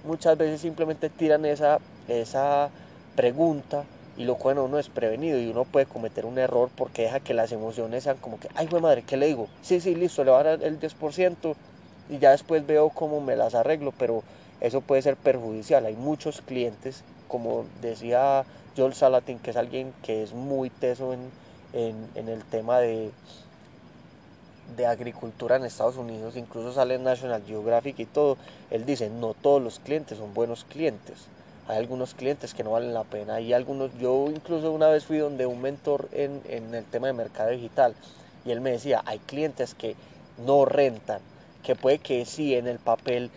muchas 0.05 0.37
veces 0.37 0.61
simplemente 0.61 1.11
tiran 1.11 1.45
esa, 1.45 1.79
esa 2.09 2.71
pregunta 3.17 3.85
y 4.17 4.25
lo 4.25 4.37
cual 4.37 4.59
uno 4.59 4.79
es 4.79 4.89
prevenido 4.89 5.39
y 5.39 5.49
uno 5.49 5.65
puede 5.65 5.87
cometer 5.87 6.25
un 6.27 6.39
error 6.39 6.71
porque 6.77 7.03
deja 7.03 7.21
que 7.21 7.35
las 7.35 7.53
emociones 7.53 8.05
sean 8.05 8.17
como 8.19 8.39
que, 8.39 8.49
ay, 8.55 8.67
güey 8.67 8.83
madre, 8.83 9.03
¿qué 9.03 9.17
le 9.17 9.27
digo? 9.27 9.49
Sí, 9.63 9.81
sí, 9.81 9.95
listo, 9.95 10.25
le 10.25 10.31
voy 10.31 10.41
a 10.41 10.45
dar 10.45 10.63
el 10.63 10.79
10% 10.79 11.57
y 12.09 12.19
ya 12.19 12.31
después 12.31 12.67
veo 12.67 12.91
cómo 12.91 13.21
me 13.21 13.37
las 13.37 13.55
arreglo, 13.55 13.93
pero 13.99 14.23
eso 14.61 14.81
puede 14.81 15.03
ser 15.03 15.17
perjudicial. 15.17 15.85
Hay 15.87 15.95
muchos 15.95 16.43
clientes, 16.43 17.03
como 17.29 17.65
decía 17.83 18.45
Joel 18.77 18.95
Salatin, 18.95 19.39
que 19.39 19.51
es 19.51 19.57
alguien 19.57 19.93
que 20.03 20.23
es 20.23 20.33
muy 20.33 20.71
teso 20.71 21.13
en, 21.13 21.31
en, 21.73 22.29
el 22.29 22.45
tema 22.45 22.79
de, 22.79 23.11
de 24.77 24.87
agricultura 24.87 25.57
en 25.57 25.65
Estados 25.65 25.97
Unidos, 25.97 26.37
incluso 26.37 26.73
sale 26.73 26.95
en 26.95 27.05
National 27.05 27.43
Geographic 27.47 27.99
y 27.99 28.07
todo, 28.07 28.37
él 28.71 28.85
dice, 28.87 29.11
no 29.11 29.35
todos 29.35 29.63
los 29.63 29.79
clientes 29.79 30.19
son 30.19 30.35
buenos 30.35 30.65
clientes. 30.65 31.27
Hay 31.67 31.79
algunos 31.79 32.15
clientes 32.15 32.53
que 32.53 32.63
no 32.63 32.73
valen 32.73 32.93
la 32.93 33.05
pena. 33.05 33.41
Y 33.41 33.55
algunos, 33.55 33.91
yo 33.99 34.27
incluso 34.29 34.71
una 34.71 34.89
vez 34.89 35.05
fui 35.05 35.17
donde 35.17 35.47
un 35.47 35.63
mentor 35.63 36.09
en, 36.13 36.43
en 36.49 36.75
el 36.75 36.85
tema 36.85 37.07
de 37.07 37.15
mercado 37.15 37.51
digital 37.51 37.95
y 38.45 38.51
él 38.51 38.61
me 38.61 38.71
decía, 38.71 39.03
hay 39.07 39.19
clientes 39.21 39.75
que 39.75 39.97
no 40.45 40.65
rentan, 40.67 41.21
que 41.63 41.75
puede 41.75 41.99
que 41.99 42.25
sí 42.27 42.55
en 42.55 42.67
el 42.67 42.79
papel 42.79 43.31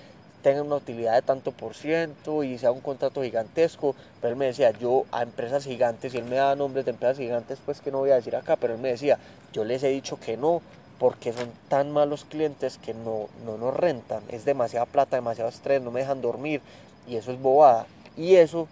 tengan 0.48 0.68
una 0.68 0.77
utilidad 0.77 1.16
de 1.16 1.22
tanto 1.24 1.51
por 1.51 1.74
ciento 1.74 2.42
y 2.42 2.58
sea 2.58 2.72
un 2.72 2.80
contrato 2.80 3.22
gigantesco, 3.22 3.96
pero 4.22 4.32
él 4.32 4.39
me 4.39 4.46
decía, 4.46 4.72
yo 4.72 5.04
a 5.12 5.22
empresas 5.22 5.66
gigantes, 5.66 6.13
y 6.13 6.20
él 6.20 6.24
me 6.24 6.38
da 6.38 6.56
nombres 6.56 6.86
de 6.86 6.92
empresas 6.92 7.18
gigantes, 7.18 7.60
pues 7.66 7.82
que 7.82 7.92
no 7.92 7.98
voy 7.98 8.12
a 8.12 8.16
decir 8.16 8.34
acá, 8.34 8.56
pero 8.56 8.75
él 8.75 8.80
me 8.80 8.88
decía, 8.88 9.20
yo 9.51 9.66
les 9.66 9.84
he 9.84 9.89
dicho 9.89 10.18
que 10.18 10.38
no, 10.38 10.62
porque 11.00 11.34
son 11.34 11.50
tan 11.68 11.92
malos 11.92 12.24
clientes 12.24 12.77
que 12.77 12.94
no, 12.94 13.27
no 13.46 13.58
nos 13.58 13.75
rentan, 13.75 14.24
es 14.30 14.46
demasiada 14.46 14.86
plata, 14.86 15.18
demasiado 15.18 15.50
estrés, 15.50 15.82
no 15.82 15.92
me 15.92 16.00
dejan 16.00 16.22
dormir, 16.22 16.62
y 17.10 17.18
eso 17.18 17.34
es 17.34 17.42
bobada. 17.42 17.86
Y 18.16 18.36
eso 18.36 18.70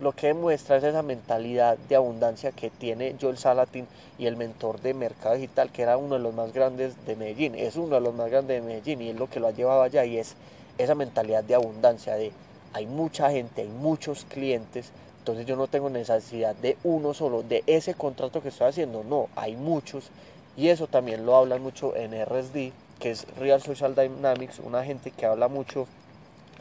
lo 0.00 0.10
que 0.10 0.26
demuestra 0.26 0.76
es 0.76 0.82
esa 0.82 1.02
mentalidad 1.02 1.78
de 1.88 1.94
abundancia 1.94 2.50
que 2.50 2.68
tiene 2.68 3.14
Joel 3.20 3.38
Salatin 3.38 3.86
y 4.18 4.26
el 4.26 4.36
mentor 4.36 4.80
de 4.80 4.92
mercado 4.92 5.36
digital, 5.36 5.70
que 5.70 5.82
era 5.82 5.98
uno 5.98 6.16
de 6.16 6.20
los 6.20 6.34
más 6.34 6.52
grandes 6.52 7.06
de 7.06 7.14
Medellín, 7.14 7.54
es 7.54 7.76
uno 7.76 7.94
de 7.94 8.00
los 8.00 8.12
más 8.12 8.28
grandes 8.28 8.60
de 8.60 8.66
Medellín 8.66 9.02
y 9.02 9.10
es 9.10 9.16
lo 9.16 9.30
que 9.30 9.38
lo 9.38 9.46
ha 9.46 9.52
llevado 9.52 9.82
allá 9.82 10.04
y 10.04 10.18
es 10.18 10.34
esa 10.78 10.94
mentalidad 10.94 11.44
de 11.44 11.54
abundancia, 11.54 12.14
de 12.14 12.32
hay 12.72 12.86
mucha 12.86 13.30
gente, 13.30 13.62
hay 13.62 13.68
muchos 13.68 14.24
clientes, 14.24 14.90
entonces 15.18 15.46
yo 15.46 15.56
no 15.56 15.66
tengo 15.66 15.90
necesidad 15.90 16.54
de 16.56 16.76
uno 16.84 17.14
solo, 17.14 17.42
de 17.42 17.64
ese 17.66 17.94
contrato 17.94 18.42
que 18.42 18.48
estoy 18.48 18.68
haciendo, 18.68 19.02
no, 19.02 19.28
hay 19.34 19.56
muchos 19.56 20.10
y 20.56 20.68
eso 20.68 20.86
también 20.86 21.26
lo 21.26 21.36
hablan 21.36 21.62
mucho 21.62 21.94
en 21.96 22.14
RSD, 22.14 22.72
que 22.98 23.10
es 23.10 23.26
Real 23.36 23.60
Social 23.62 23.94
Dynamics, 23.94 24.58
una 24.60 24.82
gente 24.84 25.10
que 25.10 25.26
habla 25.26 25.48
mucho 25.48 25.86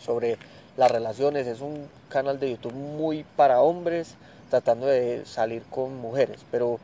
sobre 0.03 0.37
las 0.75 0.91
relaciones. 0.91 1.47
Es 1.47 1.61
un 1.61 1.87
canal 2.09 2.39
de 2.39 2.51
YouTube 2.51 2.73
muy 2.73 3.23
para 3.37 3.61
hombres 3.61 4.15
tratando 4.49 4.85
de 4.85 5.25
salir 5.25 5.63
con 5.69 5.95
mujeres, 5.95 6.41
pero 6.51 6.79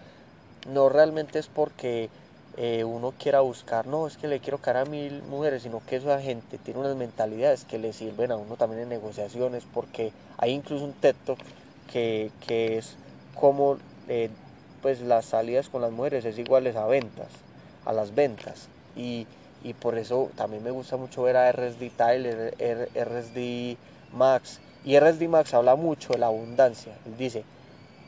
no 0.69 0.87
realmente 0.87 1.39
es 1.39 1.47
porque 1.47 2.09
eh, 2.57 2.83
uno 2.83 3.13
quiera 3.17 3.41
buscar, 3.41 3.87
no, 3.87 4.07
es 4.07 4.17
que 4.17 4.27
le 4.27 4.39
quiero 4.39 4.57
cara 4.57 4.81
a 4.81 4.85
mil 4.85 5.21
mujeres, 5.23 5.63
sino 5.63 5.81
que 5.85 5.97
esa 5.97 6.21
gente 6.21 6.57
tiene 6.57 6.79
unas 6.79 6.95
mentalidades 6.95 7.65
que 7.65 7.77
le 7.77 7.93
sirven 7.93 8.31
a 8.31 8.37
uno 8.37 8.55
también 8.55 8.83
en 8.83 8.89
negociaciones, 8.89 9.63
porque 9.73 10.11
hay 10.37 10.51
incluso 10.51 10.85
un 10.85 10.93
texto 10.93 11.37
que, 11.91 12.31
que 12.45 12.77
es 12.77 12.95
como 13.35 13.77
eh, 14.07 14.29
pues 14.81 15.01
las 15.01 15.25
salidas 15.25 15.69
con 15.69 15.81
las 15.81 15.91
mujeres 15.91 16.25
es 16.25 16.37
iguales 16.37 16.75
a 16.75 16.85
ventas, 16.85 17.29
a 17.85 17.93
las 17.93 18.13
ventas. 18.15 18.67
Y 18.95 19.25
y 19.63 19.73
por 19.73 19.97
eso 19.97 20.29
también 20.35 20.63
me 20.63 20.71
gusta 20.71 20.97
mucho 20.97 21.23
ver 21.23 21.37
a 21.37 21.49
RSD 21.51 21.91
Tyler, 21.95 22.55
RSD 22.95 23.77
Max. 24.13 24.59
Y 24.83 24.97
RSD 24.99 25.27
Max 25.27 25.53
habla 25.53 25.75
mucho 25.75 26.13
de 26.13 26.19
la 26.19 26.27
abundancia. 26.27 26.93
Él 27.05 27.15
dice, 27.17 27.43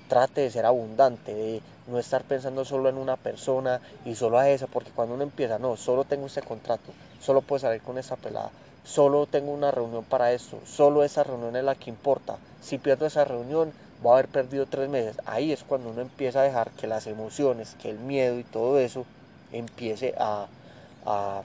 trate 0.10 0.42
de 0.42 0.52
ser 0.52 0.66
abundante, 0.66 1.34
de 1.34 1.62
no 1.88 2.00
estar 2.00 2.24
pensando 2.24 2.66
solo 2.66 2.90
en 2.90 2.98
una 2.98 3.18
persona 3.18 3.82
y 4.06 4.16
solo 4.16 4.38
a 4.38 4.50
esa, 4.50 4.68
porque 4.68 4.92
cuando 4.92 5.16
uno 5.16 5.24
empieza, 5.24 5.60
no, 5.60 5.76
solo 5.78 6.04
tengo 6.04 6.28
este 6.28 6.42
contrato, 6.42 6.92
solo 7.20 7.42
puedo 7.42 7.60
salir 7.60 7.82
con 7.82 7.98
esa 7.98 8.16
pelada, 8.16 8.52
solo 8.84 9.26
tengo 9.26 9.52
una 9.52 9.72
reunión 9.72 10.04
para 10.04 10.32
esto, 10.34 10.60
solo 10.66 11.04
esa 11.04 11.24
reunión 11.24 11.56
es 11.56 11.64
la 11.64 11.76
que 11.76 11.90
importa. 11.90 12.38
Si 12.62 12.78
pierdo 12.78 13.06
esa 13.06 13.26
reunión, 13.26 13.74
voy 14.02 14.12
a 14.12 14.14
haber 14.16 14.28
perdido 14.28 14.66
tres 14.66 14.90
meses. 14.90 15.18
Ahí 15.26 15.52
es 15.52 15.64
cuando 15.64 15.90
uno 15.90 16.02
empieza 16.02 16.42
a 16.42 16.44
dejar 16.44 16.72
que 16.72 16.88
las 16.88 17.08
emociones, 17.08 17.76
que 17.82 17.90
el 17.90 18.00
miedo 18.00 18.38
y 18.38 18.44
todo 18.44 18.80
eso 18.80 19.06
empiece 19.52 20.14
a, 20.18 20.48
a, 21.06 21.44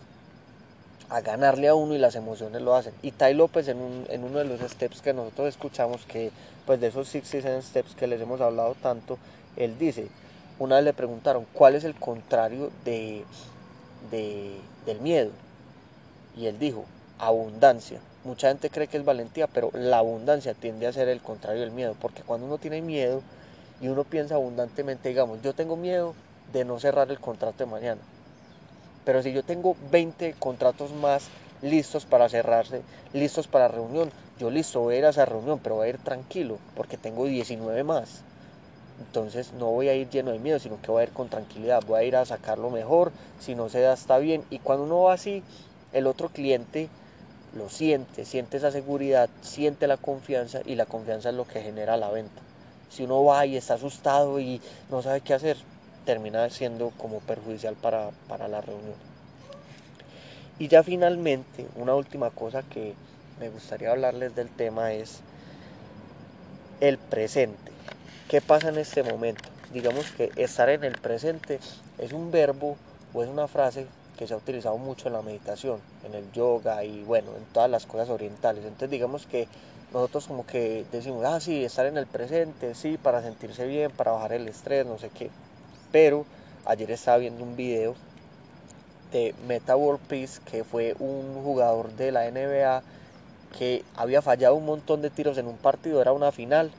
ganarle 1.23 1.69
a 1.69 1.75
uno 1.75 1.95
y 1.95 1.99
las 1.99 2.17
emociones 2.17 2.61
lo 2.63 2.75
hacen. 2.75 2.93
Y 3.03 3.13
Tai 3.13 3.35
López 3.35 3.69
en, 3.69 3.79
uno 3.81 4.39
de 4.39 4.45
los 4.45 4.61
steps 4.61 5.01
que 5.01 5.15
nosotros 5.15 5.49
escuchamos, 5.49 6.05
que 6.05 6.31
pues 6.67 6.81
de 6.81 6.89
esos 6.89 7.09
67 7.09 7.63
steps 7.63 7.95
que 7.95 8.07
les 8.07 8.21
hemos 8.21 8.41
hablado 8.41 8.75
tanto, 8.75 9.19
él 9.57 9.79
dice, 9.79 10.09
una 10.59 10.77
vez 10.77 10.85
le 10.85 10.93
preguntaron, 10.93 11.47
¿cuál 11.53 11.75
es 11.75 11.85
el 11.85 11.95
contrario 11.95 12.71
de, 12.85 13.25
del 14.87 15.01
miedo? 15.01 15.31
Y 16.37 16.47
él 16.47 16.59
dijo, 16.59 16.85
abundancia. 17.19 18.01
Mucha 18.25 18.49
gente 18.49 18.71
cree 18.71 18.89
que 18.89 18.97
es 18.97 19.05
valentía, 19.05 19.47
pero 19.47 19.71
la 19.73 19.99
abundancia 19.99 20.55
tiende 20.55 20.87
a 20.87 20.93
ser 20.93 21.09
el 21.09 21.21
contrario 21.21 21.61
del 21.61 21.71
miedo, 21.71 21.95
porque 22.01 22.23
cuando 22.23 22.47
uno 22.47 22.59
tiene 22.59 22.83
miedo 22.83 23.23
y 23.81 23.89
uno 23.89 24.05
piensa 24.05 24.35
abundantemente, 24.35 25.09
digamos, 25.09 25.41
yo 25.43 25.55
tengo 25.55 25.77
miedo 25.77 26.15
de 26.53 26.65
no 26.65 26.79
cerrar 26.81 27.11
el 27.11 27.21
contrato 27.21 27.65
de 27.65 27.71
mañana, 27.71 28.01
pero 29.05 29.23
si 29.23 29.33
yo 29.33 29.43
tengo 29.43 29.77
20 29.91 30.35
contratos 30.39 30.93
más 30.93 31.29
listos 31.63 32.05
para 32.05 32.29
cerrarse, 32.29 32.83
listos 33.13 33.47
para 33.47 33.69
reunión, 33.69 34.11
yo 34.39 34.51
listo, 34.51 34.81
voy 34.81 34.97
a 34.97 34.99
ir 34.99 35.05
a 35.07 35.11
esa 35.11 35.25
reunión, 35.25 35.61
pero 35.63 35.77
voy 35.77 35.87
a 35.87 35.91
ir 35.91 35.99
tranquilo, 35.99 36.59
porque 36.77 36.97
tengo 36.97 37.27
19 37.27 37.85
más. 37.85 38.23
Entonces 39.01 39.53
no 39.53 39.67
voy 39.67 39.89
a 39.89 39.95
ir 39.95 40.11
lleno 40.11 40.33
de 40.33 40.39
miedo, 40.39 40.59
sino 40.59 40.81
que 40.81 40.91
voy 40.91 41.03
a 41.03 41.05
ir 41.05 41.13
con 41.13 41.29
tranquilidad, 41.29 41.83
voy 41.87 42.01
a 42.01 42.05
ir 42.05 42.17
a 42.17 42.25
sacarlo 42.25 42.71
mejor, 42.71 43.13
si 43.39 43.55
no 43.55 43.69
se 43.69 43.81
da 43.81 43.93
está 43.95 44.19
bien. 44.19 44.45
Y 44.51 44.59
cuando 44.59 44.85
uno 44.85 45.03
va 45.03 45.15
así, 45.15 45.43
el 45.93 46.07
otro 46.07 46.29
cliente 46.29 46.89
lo 47.55 47.69
siente, 47.69 48.25
siente 48.25 48.57
esa 48.57 48.71
seguridad, 48.71 49.31
siente 49.41 49.87
la 49.87 49.97
confianza 49.97 50.61
y 50.65 50.75
la 50.75 50.87
confianza 50.87 51.31
es 51.31 51.35
lo 51.35 51.47
que 51.47 51.63
genera 51.63 51.97
la 51.97 52.11
venta. 52.11 52.43
Si 52.91 53.05
uno 53.05 53.25
va 53.25 53.47
y 53.47 53.57
está 53.57 53.75
asustado 53.75 54.41
y 54.41 54.61
no 54.91 55.03
sabe 55.03 55.21
qué 55.21 55.35
hacer, 55.35 55.57
termina 56.05 56.49
siendo 56.51 56.91
como 56.97 57.21
perjudicial 57.21 57.75
para, 57.75 58.11
la 58.49 58.61
reunión. 58.61 58.97
Y 60.59 60.69
ya 60.69 60.83
finalmente, 60.83 61.67
una 61.77 61.95
última 61.95 62.31
cosa 62.31 62.63
que 62.63 62.95
me 63.39 63.51
gustaría 63.51 63.91
hablarles 63.91 64.35
del 64.35 64.49
tema 64.49 64.93
es 64.93 65.21
el 66.81 66.99
presente. 66.99 67.78
¿Qué 68.29 68.43
pasa 68.43 68.69
en 68.69 68.77
este 68.77 69.03
momento? 69.03 69.49
Digamos 69.73 70.11
que 70.11 70.31
estar 70.37 70.69
en 70.69 70.85
el 70.85 70.99
presente 70.99 71.61
es 71.97 72.13
un 72.13 72.31
verbo 72.31 72.77
o 73.15 73.23
es 73.23 73.29
una 73.31 73.49
frase 73.49 73.87
que 74.19 74.27
se 74.27 74.35
ha 74.35 74.37
utilizado 74.37 74.77
mucho 74.77 75.09
en 75.09 75.15
la 75.15 75.23
meditación, 75.23 75.81
en 76.05 76.13
el 76.13 76.31
yoga 76.33 76.85
y 76.85 77.05
bueno, 77.05 77.31
en 77.35 77.45
todas 77.55 77.71
las 77.71 77.87
cosas 77.87 78.11
orientales. 78.11 78.65
Entonces 78.65 78.91
digamos 78.91 79.25
que 79.25 79.49
nosotros 79.95 80.27
como 80.27 80.45
que 80.45 80.85
decimos, 80.93 81.25
ah, 81.25 81.41
sí, 81.41 81.65
estar 81.65 81.87
en 81.87 81.97
el 81.97 82.07
presente, 82.07 82.75
sí, 82.75 82.99
para 82.99 83.23
sentirse 83.23 83.67
bien, 83.67 83.91
para 83.93 84.13
bajar 84.13 84.35
el 84.35 84.47
estrés, 84.47 84.85
no 84.85 84.99
sé 84.99 85.09
qué. 85.09 85.31
Pero 85.91 86.27
ayer 86.67 86.91
estaba 86.91 87.17
viendo 87.17 87.43
un 87.43 87.57
video 87.57 87.95
de 89.11 89.35
Meta 89.47 89.75
World 89.75 90.07
Peace, 90.07 90.43
que 90.45 90.65
fue 90.65 90.95
un 90.99 91.43
jugador 91.43 91.93
de 91.93 92.13
la 92.13 92.31
NBA 92.31 92.83
que 93.59 93.87
había 93.97 94.21
fallado 94.21 94.55
un 94.55 94.67
montón 94.67 95.01
de 95.01 95.09
tiros 95.09 95.39
en 95.39 95.47
un 95.47 95.57
partido, 95.57 96.03
era 96.03 96.13
una 96.13 96.31
final, 96.31 96.71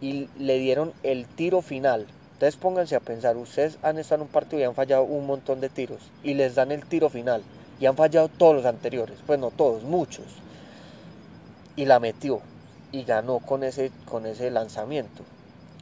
y 0.00 0.28
le 0.38 0.58
dieron 0.58 0.92
el 1.02 1.26
tiro 1.26 1.62
final. 1.62 2.06
Entonces 2.34 2.56
pónganse 2.56 2.94
a 2.94 3.00
pensar, 3.00 3.36
ustedes 3.36 3.78
han 3.82 3.98
estado 3.98 4.22
en 4.22 4.28
un 4.28 4.32
partido 4.32 4.60
y 4.60 4.64
han 4.64 4.74
fallado 4.74 5.02
un 5.02 5.26
montón 5.26 5.60
de 5.60 5.68
tiros, 5.68 6.00
y 6.22 6.34
les 6.34 6.54
dan 6.54 6.70
el 6.70 6.84
tiro 6.84 7.10
final, 7.10 7.42
y 7.80 7.86
han 7.86 7.96
fallado 7.96 8.28
todos 8.28 8.54
los 8.54 8.64
anteriores, 8.64 9.18
pues 9.26 9.40
no 9.40 9.50
todos, 9.50 9.82
muchos. 9.82 10.26
Y 11.74 11.86
la 11.86 11.98
metió, 11.98 12.40
y 12.92 13.02
ganó 13.02 13.40
con 13.40 13.64
ese, 13.64 13.90
con 14.04 14.24
ese 14.26 14.50
lanzamiento. 14.50 15.24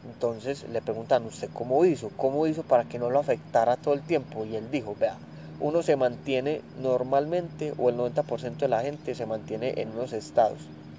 Entonces 0.06 0.64
le 0.70 0.80
preguntan, 0.80 1.26
¿usted 1.26 1.50
cómo 1.52 1.85
hizo? 1.85 2.11
¿Cómo 2.16 2.46
hizo 2.46 2.62
para 2.62 2.85
que 2.85 2.99
no 2.99 3.11
lo 3.11 3.18
afectara 3.18 3.76
todo 3.76 3.92
el 3.92 4.02
tiempo? 4.02 4.46
Y 4.46 4.56
él 4.56 4.70
dijo, 4.70 4.96
vea, 4.99 5.16
uno 5.61 5.82
se 5.82 5.96
mantiene 5.96 6.62
normalmente, 6.80 7.75
o 7.76 7.90
el 7.90 7.96
90% 7.96 8.56
de 8.56 8.68
la 8.68 8.82
gente 8.82 9.14
se 9.14 9.26
mantiene 9.26 9.75
en 9.76 9.90
unos 9.90 10.12
estados. 10.12 10.58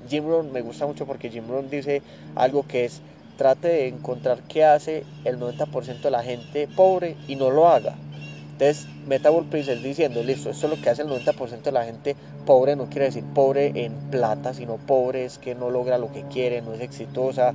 Jim 0.09 0.25
Rohn 0.27 0.51
me 0.51 0.61
gusta 0.61 0.85
mucho 0.85 1.05
porque 1.05 1.29
Jim 1.29 1.47
Rohn 1.47 1.69
dice 1.69 2.01
algo 2.35 2.65
que 2.67 2.85
es, 2.85 3.01
trate 3.37 3.67
de 3.67 3.87
encontrar 3.87 4.41
qué 4.47 4.65
hace 4.65 5.03
el 5.23 5.39
90% 5.39 6.01
de 6.01 6.11
la 6.11 6.23
gente 6.23 6.67
pobre 6.67 7.15
y 7.27 7.35
no 7.35 7.49
lo 7.49 7.67
haga. 7.67 7.95
Entonces, 8.53 8.87
Meta 9.07 9.29
World 9.29 9.49
Peace 9.51 9.71
es 9.71 9.83
diciendo, 9.83 10.23
listo, 10.23 10.49
esto 10.49 10.65
es 10.65 10.75
lo 10.75 10.81
que 10.81 10.89
hace 10.89 11.03
el 11.03 11.09
90% 11.09 11.61
de 11.61 11.71
la 11.71 11.85
gente 11.85 12.15
pobre, 12.45 12.75
no 12.75 12.87
quiere 12.87 13.05
decir 13.05 13.23
pobre 13.35 13.71
en 13.75 13.93
plata, 14.09 14.53
sino 14.53 14.77
pobre 14.77 15.25
es 15.25 15.37
que 15.37 15.53
no 15.53 15.69
logra 15.69 15.99
lo 15.99 16.11
que 16.11 16.23
quiere, 16.23 16.63
no 16.63 16.73
es 16.73 16.81
exitosa, 16.81 17.53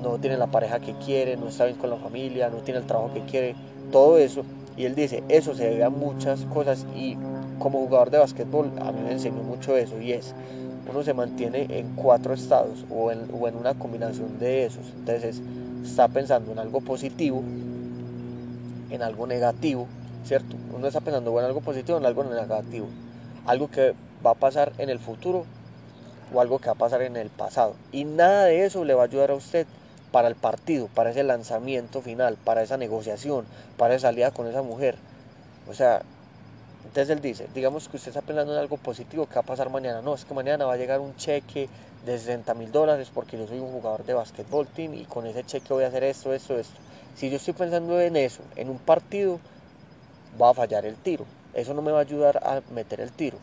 no 0.00 0.18
tiene 0.18 0.36
la 0.36 0.46
pareja 0.46 0.78
que 0.78 0.94
quiere, 1.04 1.36
no 1.36 1.48
está 1.48 1.64
bien 1.64 1.76
con 1.76 1.90
la 1.90 1.96
familia, 1.96 2.50
no 2.50 2.58
tiene 2.58 2.78
el 2.78 2.86
trabajo 2.86 3.12
que 3.12 3.22
quiere, 3.22 3.56
todo 3.90 4.16
eso. 4.16 4.44
Y 4.76 4.84
él 4.84 4.94
dice, 4.94 5.24
eso 5.28 5.54
se 5.54 5.64
debe 5.70 5.84
a 5.84 5.90
muchas 5.90 6.44
cosas 6.46 6.86
y 6.94 7.16
como 7.58 7.80
jugador 7.80 8.10
de 8.10 8.18
básquetbol 8.18 8.70
a 8.80 8.92
mí 8.92 9.00
me 9.02 9.12
enseñó 9.12 9.42
mucho 9.42 9.76
eso 9.76 10.00
y 10.00 10.12
es, 10.12 10.34
uno 10.88 11.02
se 11.02 11.14
mantiene 11.14 11.66
en 11.70 11.94
cuatro 11.94 12.34
estados 12.34 12.84
o 12.90 13.10
en, 13.10 13.28
una 13.30 13.74
combinación 13.74 14.38
de 14.38 14.66
esos. 14.66 14.86
Entonces 14.96 15.40
está 15.82 16.08
pensando 16.08 16.52
en 16.52 16.58
algo 16.58 16.80
positivo, 16.80 17.42
en 18.90 19.02
algo 19.02 19.26
negativo, 19.26 19.86
¿cierto? 20.24 20.56
Uno 20.74 20.86
está 20.86 21.00
pensando 21.00 21.38
en 21.38 21.44
algo 21.44 21.60
positivo, 21.60 21.98
en 21.98 22.06
algo 22.06 22.24
negativo. 22.24 22.86
Algo 23.46 23.70
que 23.70 23.94
va 24.24 24.32
a 24.32 24.34
pasar 24.34 24.72
en 24.78 24.90
el 24.90 24.98
futuro 24.98 25.44
o 26.32 26.40
algo 26.40 26.58
que 26.58 26.66
va 26.66 26.72
a 26.72 26.76
pasar 26.76 27.02
en 27.02 27.16
el 27.16 27.30
pasado. 27.30 27.74
Y 27.92 28.04
nada 28.04 28.44
de 28.44 28.64
eso 28.64 28.84
le 28.84 28.94
va 28.94 29.02
a 29.02 29.06
ayudar 29.06 29.30
a 29.30 29.34
usted 29.34 29.66
para 30.12 30.28
el 30.28 30.36
partido, 30.36 30.88
para 30.94 31.10
ese 31.10 31.24
lanzamiento 31.24 32.00
final, 32.00 32.36
para 32.44 32.62
esa 32.62 32.76
negociación, 32.76 33.46
para 33.76 33.94
esa 33.94 34.08
salida 34.08 34.30
con 34.30 34.46
esa 34.46 34.62
mujer. 34.62 34.96
O 35.68 35.74
sea, 35.74 36.02
entonces 36.94 37.16
él 37.16 37.20
dice, 37.20 37.48
digamos 37.52 37.88
que 37.88 37.96
usted 37.96 38.10
está 38.10 38.22
pensando 38.22 38.52
en 38.52 38.60
algo 38.60 38.76
positivo, 38.76 39.26
¿qué 39.26 39.34
va 39.34 39.40
a 39.40 39.44
pasar 39.44 39.68
mañana? 39.68 40.00
No, 40.00 40.14
es 40.14 40.24
que 40.24 40.32
mañana 40.32 40.64
va 40.64 40.74
a 40.74 40.76
llegar 40.76 41.00
un 41.00 41.16
cheque 41.16 41.68
de 42.06 42.16
60 42.16 42.54
mil 42.54 42.70
dólares 42.70 43.10
porque 43.12 43.36
yo 43.36 43.48
soy 43.48 43.58
un 43.58 43.72
jugador 43.72 44.04
de 44.04 44.14
básquetbol 44.14 44.68
team 44.68 44.94
y 44.94 45.04
con 45.04 45.26
ese 45.26 45.42
cheque 45.42 45.74
voy 45.74 45.82
a 45.82 45.88
hacer 45.88 46.04
esto, 46.04 46.32
esto, 46.32 46.56
esto. 46.56 46.76
Si 47.16 47.30
yo 47.30 47.38
estoy 47.38 47.54
pensando 47.54 48.00
en 48.00 48.14
eso, 48.14 48.42
en 48.54 48.70
un 48.70 48.78
partido, 48.78 49.40
va 50.40 50.50
a 50.50 50.54
fallar 50.54 50.86
el 50.86 50.94
tiro. 50.94 51.24
Eso 51.52 51.74
no 51.74 51.82
me 51.82 51.90
va 51.90 51.98
a 51.98 52.02
ayudar 52.02 52.36
a 52.44 52.62
meter 52.72 53.00
el 53.00 53.10
tiro. 53.10 53.38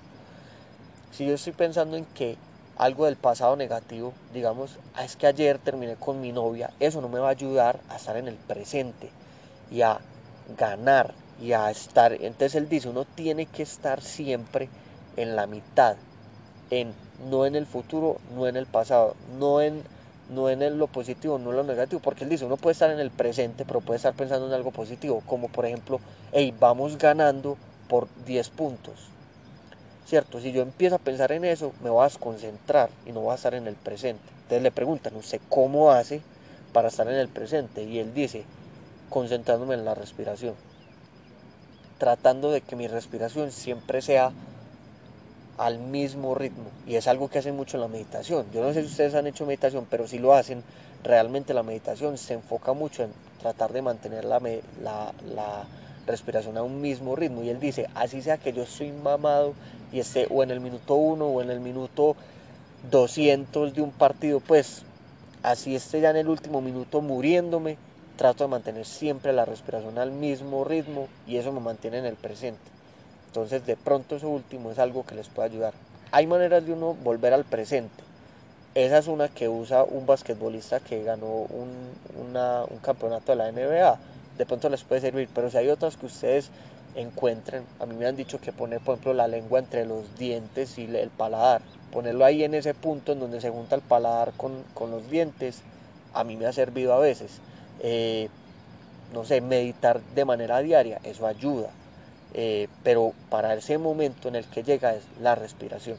Si 1.11 1.25
yo 1.25 1.33
estoy 1.33 1.51
pensando 1.51 1.97
en 1.97 2.05
que 2.05 2.37
algo 2.77 3.03
del 3.03 3.17
pasado 3.17 3.57
negativo, 3.57 4.13
digamos, 4.33 4.77
ah, 4.95 5.03
es 5.03 5.17
que 5.17 5.27
ayer 5.27 5.59
terminé 5.59 5.97
con 5.97 6.21
mi 6.21 6.31
novia, 6.31 6.71
eso 6.79 7.01
no 7.01 7.09
me 7.09 7.19
va 7.19 7.27
a 7.27 7.31
ayudar 7.31 7.81
a 7.89 7.97
estar 7.97 8.15
en 8.15 8.29
el 8.29 8.35
presente 8.35 9.09
y 9.69 9.81
a 9.81 9.99
ganar 10.57 11.13
y 11.41 11.53
a 11.53 11.69
estar. 11.71 12.13
Entonces 12.13 12.55
él 12.55 12.69
dice, 12.69 12.89
uno 12.89 13.05
tiene 13.05 13.45
que 13.47 13.63
estar 13.63 14.01
siempre 14.01 14.69
en 15.17 15.35
la 15.35 15.47
mitad, 15.47 15.95
en 16.69 16.93
no 17.29 17.45
en 17.45 17.55
el 17.55 17.65
futuro, 17.65 18.17
no 18.35 18.47
en 18.47 18.55
el 18.55 18.65
pasado, 18.65 19.15
no 19.39 19.61
en 19.61 19.83
no 20.29 20.49
en 20.49 20.77
lo 20.77 20.87
positivo, 20.87 21.37
no 21.37 21.49
en 21.49 21.57
lo 21.57 21.63
negativo, 21.63 22.01
porque 22.01 22.23
él 22.23 22.29
dice, 22.29 22.45
uno 22.45 22.55
puede 22.55 22.71
estar 22.71 22.89
en 22.89 22.99
el 22.99 23.11
presente, 23.11 23.65
pero 23.65 23.81
puede 23.81 23.97
estar 23.97 24.13
pensando 24.13 24.47
en 24.47 24.53
algo 24.53 24.71
positivo, 24.71 25.21
como 25.25 25.49
por 25.49 25.65
ejemplo, 25.65 25.99
hey, 26.31 26.53
vamos 26.57 26.97
ganando 26.97 27.57
por 27.89 28.07
10 28.25 28.49
puntos. 28.51 29.09
¿Cierto? 30.05 30.39
Si 30.39 30.53
yo 30.53 30.61
empiezo 30.61 30.95
a 30.95 30.99
pensar 30.99 31.33
en 31.33 31.43
eso, 31.43 31.73
me 31.83 31.89
voy 31.89 32.01
a 32.01 32.05
desconcentrar 32.05 32.89
y 33.05 33.11
no 33.11 33.21
voy 33.21 33.33
a 33.33 33.35
estar 33.35 33.53
en 33.53 33.67
el 33.67 33.75
presente. 33.75 34.23
Entonces 34.43 34.63
le 34.63 34.71
preguntan, 34.71 35.21
sé 35.21 35.39
cómo 35.49 35.91
hace 35.91 36.21
para 36.73 36.87
estar 36.87 37.07
en 37.07 37.15
el 37.15 37.27
presente. 37.27 37.83
Y 37.83 37.99
él 37.99 38.13
dice, 38.13 38.43
concentrándome 39.09 39.75
en 39.75 39.85
la 39.85 39.95
respiración. 39.95 40.55
Tratando 42.01 42.49
de 42.49 42.61
que 42.61 42.75
mi 42.75 42.87
respiración 42.87 43.51
siempre 43.51 44.01
sea 44.01 44.31
al 45.59 45.77
mismo 45.77 46.33
ritmo. 46.33 46.63
Y 46.87 46.95
es 46.95 47.07
algo 47.07 47.29
que 47.29 47.37
hacen 47.37 47.55
mucho 47.55 47.77
en 47.77 47.81
la 47.81 47.87
meditación. 47.87 48.47
Yo 48.51 48.63
no 48.63 48.73
sé 48.73 48.81
si 48.81 48.87
ustedes 48.87 49.13
han 49.13 49.27
hecho 49.27 49.45
meditación, 49.45 49.85
pero 49.87 50.07
si 50.07 50.17
lo 50.17 50.33
hacen, 50.33 50.63
realmente 51.03 51.53
la 51.53 51.61
meditación 51.61 52.17
se 52.17 52.33
enfoca 52.33 52.73
mucho 52.73 53.03
en 53.03 53.11
tratar 53.39 53.71
de 53.71 53.83
mantener 53.83 54.25
la 54.25 54.41
respiración 56.07 56.57
a 56.57 56.63
un 56.63 56.81
mismo 56.81 57.15
ritmo. 57.15 57.43
Y 57.43 57.49
él 57.49 57.59
dice, 57.59 57.87
así 57.93 58.23
sea 58.23 58.39
que 58.39 58.51
yo 58.51 58.63
estoy 58.63 58.91
mamado 58.91 59.53
y 59.91 59.99
esté 59.99 60.25
o 60.31 60.41
en 60.41 60.49
el 60.49 60.59
minuto 60.59 60.95
1 60.95 61.23
o 61.23 61.39
en 61.39 61.51
el 61.51 61.59
minuto 61.59 62.15
200 62.89 63.75
de 63.75 63.81
un 63.83 63.91
partido, 63.91 64.39
pues 64.39 64.81
así 65.43 65.75
esté 65.75 66.01
ya 66.01 66.09
en 66.09 66.17
el 66.17 66.29
último 66.29 66.61
minuto 66.61 67.01
muriéndome, 67.01 67.77
trato 68.21 68.43
de 68.43 68.49
mantener 68.51 68.85
siempre 68.85 69.33
la 69.33 69.45
respiración 69.45 69.97
al 69.97 70.11
mismo 70.11 70.63
ritmo 70.63 71.07
y 71.25 71.37
eso 71.37 71.51
me 71.51 71.59
mantiene 71.59 71.97
en 71.97 72.05
el 72.05 72.15
presente. 72.15 72.61
Entonces 73.27 73.65
de 73.65 73.75
pronto 73.75 74.15
eso 74.15 74.29
último 74.29 74.69
es 74.69 74.77
algo 74.77 75.05
que 75.05 75.15
les 75.15 75.27
puede 75.27 75.49
ayudar. 75.49 75.73
Hay 76.11 76.27
maneras 76.27 76.63
de 76.63 76.73
uno 76.73 76.93
volver 76.93 77.33
al 77.33 77.45
presente. 77.45 78.03
Esa 78.75 78.99
es 78.99 79.07
una 79.07 79.27
que 79.27 79.49
usa 79.49 79.83
un 79.83 80.05
basquetbolista 80.05 80.79
que 80.81 81.03
ganó 81.03 81.25
un, 81.25 81.71
un 82.15 82.77
campeonato 82.83 83.31
de 83.31 83.37
la 83.37 83.51
NBA 83.51 83.97
de 84.37 84.45
pronto 84.45 84.69
les 84.69 84.83
puede 84.83 85.01
servir, 85.01 85.29
pero 85.33 85.49
si 85.49 85.57
hay 85.57 85.69
otras 85.69 85.97
que 85.97 86.05
ustedes 86.05 86.49
encuentren, 86.95 87.63
a 87.79 87.85
mí 87.85 87.95
me 87.95 88.05
han 88.05 88.15
dicho 88.15 88.39
que 88.39 88.51
poner, 88.51 88.79
por 88.79 88.93
ejemplo, 88.93 89.13
la 89.13 89.27
lengua 89.27 89.59
entre 89.59 89.85
los 89.85 90.17
dientes 90.17 90.77
y 90.77 90.85
el 90.85 91.09
paladar, 91.09 91.61
ponerlo 91.91 92.25
ahí 92.25 92.43
en 92.43 92.53
ese 92.53 92.73
punto 92.73 93.11
en 93.11 93.19
donde 93.19 93.41
se 93.41 93.49
junta 93.49 93.75
el 93.75 93.81
paladar 93.81 94.33
con, 94.35 94.63
los 94.89 95.09
dientes, 95.09 95.61
a 96.13 96.23
mí 96.23 96.37
me 96.37 96.45
ha 96.45 96.53
servido 96.53 96.93
a 96.93 96.99
veces. 96.99 97.39
Eh, 97.81 98.29
no 99.13 99.25
sé, 99.25 99.41
meditar 99.41 100.01
de 100.15 100.25
manera 100.25 100.59
diaria, 100.59 100.99
eso 101.03 101.27
ayuda. 101.27 101.69
Eh, 102.33 102.67
pero 102.83 103.13
para 103.29 103.53
ese 103.55 103.77
momento 103.77 104.29
en 104.29 104.35
el 104.35 104.45
que 104.45 104.63
llega 104.63 104.95
es 104.95 105.03
la 105.19 105.35
respiración. 105.35 105.97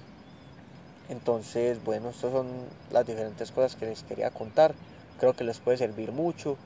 Entonces, 1.11 1.83
bueno, 1.85 2.11
estas 2.11 2.33
son 2.33 2.47
las 2.91 3.07
diferentes 3.07 3.51
cosas 3.53 3.77
que 3.77 3.87
les 3.87 4.03
quería 4.03 4.31
contar. 4.31 4.75
Creo 5.21 5.35
que 5.35 5.45
les 5.45 5.59
puede 5.59 5.77
servir 5.77 6.13
mucho. 6.13 6.57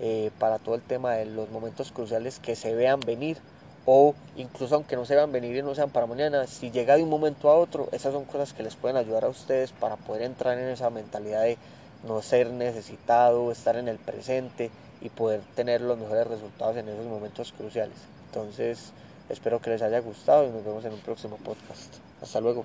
Eh, 0.00 0.30
para 0.38 0.60
todo 0.60 0.76
el 0.76 0.82
tema 0.82 1.14
de 1.14 1.26
los 1.26 1.50
momentos 1.50 1.90
cruciales 1.90 2.38
que 2.38 2.54
se 2.54 2.72
vean 2.72 3.00
venir 3.00 3.36
o 3.84 4.14
incluso 4.36 4.76
aunque 4.76 4.94
no 4.94 5.04
se 5.04 5.16
vean 5.16 5.32
venir 5.32 5.56
y 5.56 5.62
no 5.62 5.74
sean 5.74 5.90
para 5.90 6.06
mañana, 6.06 6.46
si 6.46 6.70
llega 6.70 6.96
de 6.96 7.02
un 7.02 7.08
momento 7.08 7.50
a 7.50 7.56
otro, 7.56 7.88
esas 7.90 8.12
son 8.12 8.24
cosas 8.24 8.52
que 8.52 8.62
les 8.62 8.76
pueden 8.76 8.96
ayudar 8.96 9.24
a 9.24 9.28
ustedes 9.28 9.72
para 9.72 9.96
poder 9.96 10.22
entrar 10.22 10.56
en 10.56 10.68
esa 10.68 10.88
mentalidad 10.90 11.42
de 11.42 11.58
no 12.06 12.22
ser 12.22 12.50
necesitado, 12.50 13.50
estar 13.50 13.76
en 13.76 13.88
el 13.88 13.98
presente 13.98 14.70
y 15.00 15.08
poder 15.08 15.40
tener 15.54 15.80
los 15.80 15.98
mejores 15.98 16.26
resultados 16.26 16.76
en 16.76 16.88
esos 16.88 17.06
momentos 17.06 17.52
cruciales. 17.52 17.96
Entonces, 18.26 18.92
espero 19.28 19.60
que 19.60 19.70
les 19.70 19.82
haya 19.82 20.00
gustado 20.00 20.46
y 20.46 20.50
nos 20.50 20.64
vemos 20.64 20.84
en 20.84 20.92
un 20.92 21.00
próximo 21.00 21.36
podcast. 21.36 21.94
Hasta 22.22 22.40
luego. 22.40 22.64